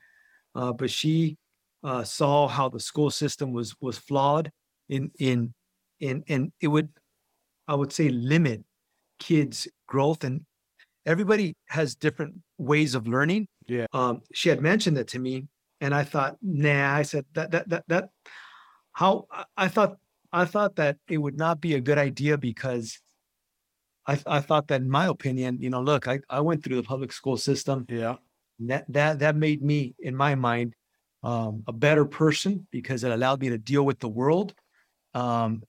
[0.54, 1.38] Uh, but she
[1.84, 4.50] uh, saw how the school system was was flawed
[4.88, 5.54] in in
[6.00, 6.88] in and it would
[7.68, 8.64] I would say limit
[9.18, 10.44] kids' growth and
[11.06, 13.48] everybody has different ways of learning.
[13.66, 13.86] Yeah.
[13.92, 15.48] Um, she had mentioned it to me,
[15.80, 16.94] and I thought, nah.
[16.94, 18.08] I said that that that that
[18.92, 19.26] how
[19.56, 19.96] I- thought
[20.32, 23.00] I thought that it would not be a good idea because
[24.06, 26.82] I I thought that in my opinion, you know, look, I I went through the
[26.82, 27.86] public school system.
[27.88, 28.16] Yeah.
[28.60, 30.74] That that that made me, in my mind,
[31.22, 34.54] um, a better person because it allowed me to deal with the world.
[35.14, 35.62] Um,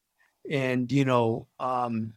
[0.49, 2.13] and you know, um,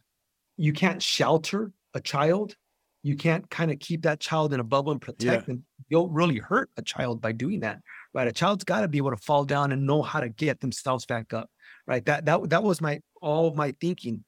[0.57, 2.55] you can't shelter a child.
[3.03, 5.63] You can't kind of keep that child in a bubble and protect them.
[5.89, 7.79] You'll really hurt a child by doing that,
[8.13, 8.27] right?
[8.27, 11.05] A child's got to be able to fall down and know how to get themselves
[11.05, 11.49] back up,
[11.85, 12.05] right?
[12.05, 14.23] That that that was my all of my thinking.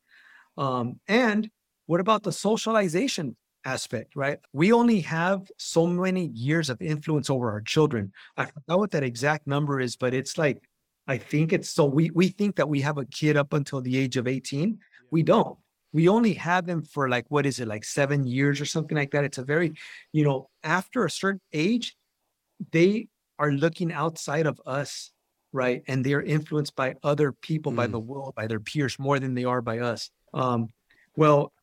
[0.58, 1.50] Um, and
[1.88, 4.40] what about the socialization aspect, right?
[4.54, 8.12] We only have so many years of influence over our children.
[8.38, 10.62] I forgot what that exact number is, but it's like
[11.08, 13.98] I think it's so we we think that we have a kid up until the
[13.98, 14.78] age of 18.
[15.12, 15.58] We don't.
[15.92, 19.12] We only have them for like what is it, like seven years or something like
[19.12, 19.24] that.
[19.24, 19.74] It's a very,
[20.12, 21.96] you know, after a certain age,
[22.72, 23.08] they
[23.40, 25.12] are looking outside of us,
[25.52, 25.82] right?
[25.88, 27.92] And they're influenced by other people, by Mm.
[27.92, 30.12] the world, by their peers more than they are by us.
[30.34, 30.68] Um,
[31.16, 31.54] well,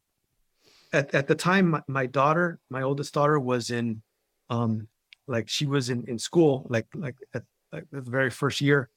[0.92, 4.02] at, at the time, my, my daughter, my oldest daughter, was in,
[4.50, 4.88] um,
[5.28, 8.88] like she was in in school, like like at, like the very first year,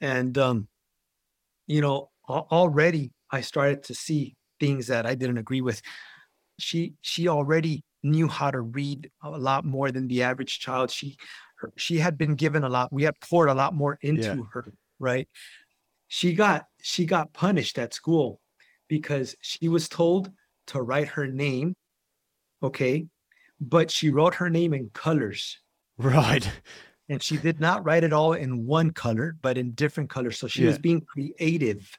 [0.00, 0.68] and um,
[1.66, 5.82] you know, already I started to see things that I didn't agree with.
[6.58, 10.90] She she already knew how to read a lot more than the average child.
[10.90, 11.16] She
[11.58, 12.92] her, she had been given a lot.
[12.92, 14.42] We had poured a lot more into Yeah.
[14.52, 15.28] her, right?
[16.08, 18.40] She got she got punished at school
[18.88, 20.30] because she was told
[20.68, 21.74] to write her name,
[22.62, 23.06] okay,
[23.60, 25.58] but she wrote her name in colors
[25.98, 26.48] Right.
[27.08, 30.38] and she did not write it all in one color, but in different colors.
[30.38, 31.90] So she was being creative,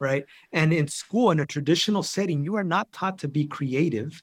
[0.00, 0.24] right?
[0.52, 4.22] And in school, in a traditional setting, you are not taught to be creative,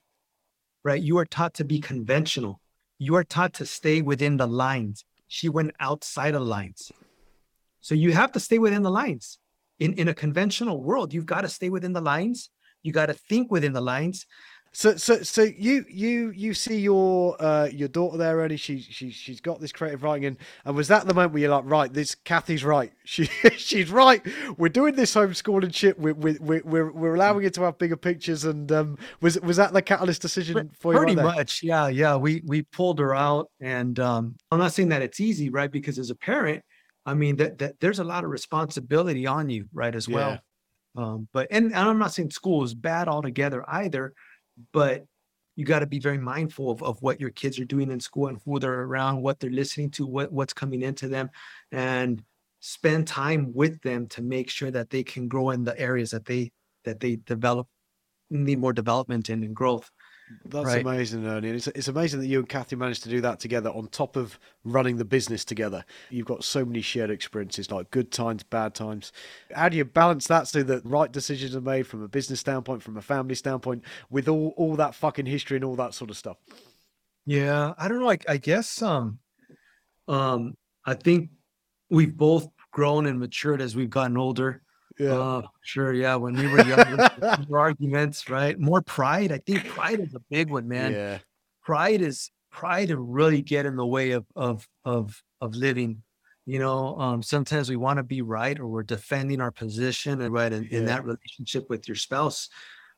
[0.83, 1.01] right?
[1.01, 2.61] You are taught to be conventional.
[2.99, 5.05] You are taught to stay within the lines.
[5.27, 6.91] She went outside of lines.
[7.79, 9.39] So you have to stay within the lines.
[9.79, 12.49] In, in a conventional world, you've got to stay within the lines.
[12.83, 14.27] You got to think within the lines.
[14.73, 18.55] So, so, so you, you, you see your, uh, your daughter there, Ernie.
[18.55, 21.51] She, she, she's got this creative writing, in, and was that the moment where you're
[21.51, 22.91] like, right, this Kathy's right.
[23.03, 23.25] She,
[23.57, 24.25] she's right.
[24.57, 25.99] We're doing this homeschooling shit.
[25.99, 28.45] We're, we're, we're, we're, allowing it to have bigger pictures.
[28.45, 30.99] And um, was, was that the catalyst decision for you?
[30.99, 32.15] Pretty right much, yeah, yeah.
[32.15, 35.69] We we pulled her out, and um, I'm not saying that it's easy, right?
[35.69, 36.63] Because as a parent,
[37.05, 40.39] I mean that that there's a lot of responsibility on you, right, as well.
[40.95, 44.13] Um, but and, and I'm not saying school is bad altogether either,
[44.71, 45.05] but
[45.55, 48.27] you got to be very mindful of, of what your kids are doing in school
[48.27, 51.29] and who they're around, what they're listening to, what what's coming into them,
[51.71, 52.23] and
[52.61, 56.25] spend time with them to make sure that they can grow in the areas that
[56.25, 56.51] they
[56.85, 57.67] that they develop
[58.29, 59.91] need more development in and growth.
[60.45, 60.81] That's Right.
[60.85, 61.49] amazing, Ernie.
[61.49, 64.15] And it's, it's amazing that you and Kathy managed to do that together on top
[64.15, 65.85] of running the business together.
[66.09, 69.11] You've got so many shared experiences, like good times, bad times.
[69.53, 72.83] How do you balance that so that right decisions are made from a business standpoint,
[72.83, 76.17] from a family standpoint, with all, all that fucking history and all that sort of
[76.17, 76.37] stuff?
[77.25, 78.09] Yeah, I don't know.
[78.09, 79.19] I, I guess um,
[80.07, 80.55] um,
[80.85, 81.29] I think
[81.89, 84.63] we've both grown and matured as we've gotten older.
[85.01, 85.13] Yeah.
[85.13, 85.93] Uh, sure.
[85.93, 86.15] Yeah.
[86.15, 87.09] When we were younger,
[87.53, 88.59] arguments, right?
[88.59, 89.31] More pride.
[89.31, 90.93] I think pride is a big one, man.
[90.93, 91.17] yeah.
[91.63, 96.03] Pride is pride to really get in the way of of of of living.
[96.45, 100.33] You know, um, sometimes we want to be right, or we're defending our position, and
[100.33, 102.49] right in, in that relationship with your spouse.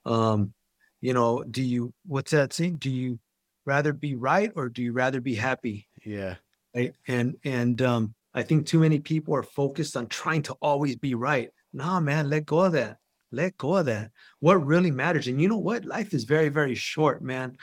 [0.05, 0.53] Um,
[1.01, 2.75] you know, do you what's that saying?
[2.75, 3.19] Do you
[3.65, 5.87] rather be right or do you rather be happy?
[6.05, 6.35] Yeah.
[6.75, 6.93] right?
[7.07, 11.15] And and um, I think too many people are focused on trying to always be
[11.15, 11.49] right.
[11.76, 12.99] Nah, man, let go of that.
[13.32, 14.11] Let go of that.
[14.39, 15.86] What really matters, and you know what?
[15.86, 17.57] Life is very, very short, man.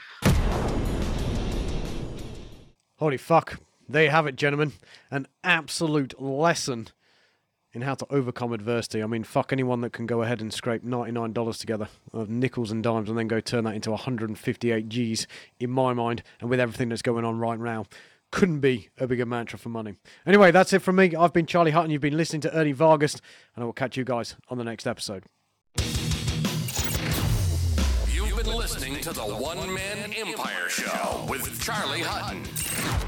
[2.97, 3.57] Holy fuck.
[3.87, 4.73] There you have it, gentlemen.
[5.09, 6.89] An absolute lesson
[7.73, 9.01] in how to overcome adversity.
[9.01, 12.83] I mean, fuck anyone that can go ahead and scrape $99 together of nickels and
[12.83, 15.25] dimes and then go turn that into 158 G's
[15.57, 17.85] in my mind and with everything that's going on right now.
[18.31, 19.95] Couldn't be a bigger mantra for money.
[20.25, 21.15] Anyway, that's it from me.
[21.15, 21.91] I've been Charlie Hutton.
[21.91, 23.15] You've been listening to Ernie Vargas,
[23.55, 25.25] and I will catch you guys on the next episode.
[28.07, 32.43] You've been listening to the One Man Empire Show with Charlie Hutton.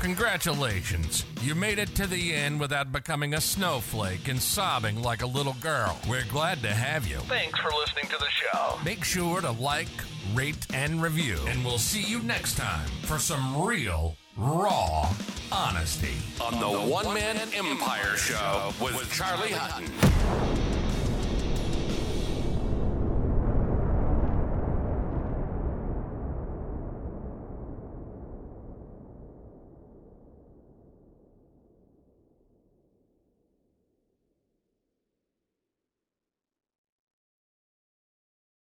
[0.01, 1.25] Congratulations.
[1.41, 5.55] You made it to the end without becoming a snowflake and sobbing like a little
[5.61, 5.97] girl.
[6.09, 7.17] We're glad to have you.
[7.19, 8.77] Thanks for listening to the show.
[8.83, 9.87] Make sure to like,
[10.33, 11.37] rate, and review.
[11.47, 15.07] And we'll see you next time for some real, raw
[15.51, 20.62] honesty on the One Man Empire Show with Charlie Hutton.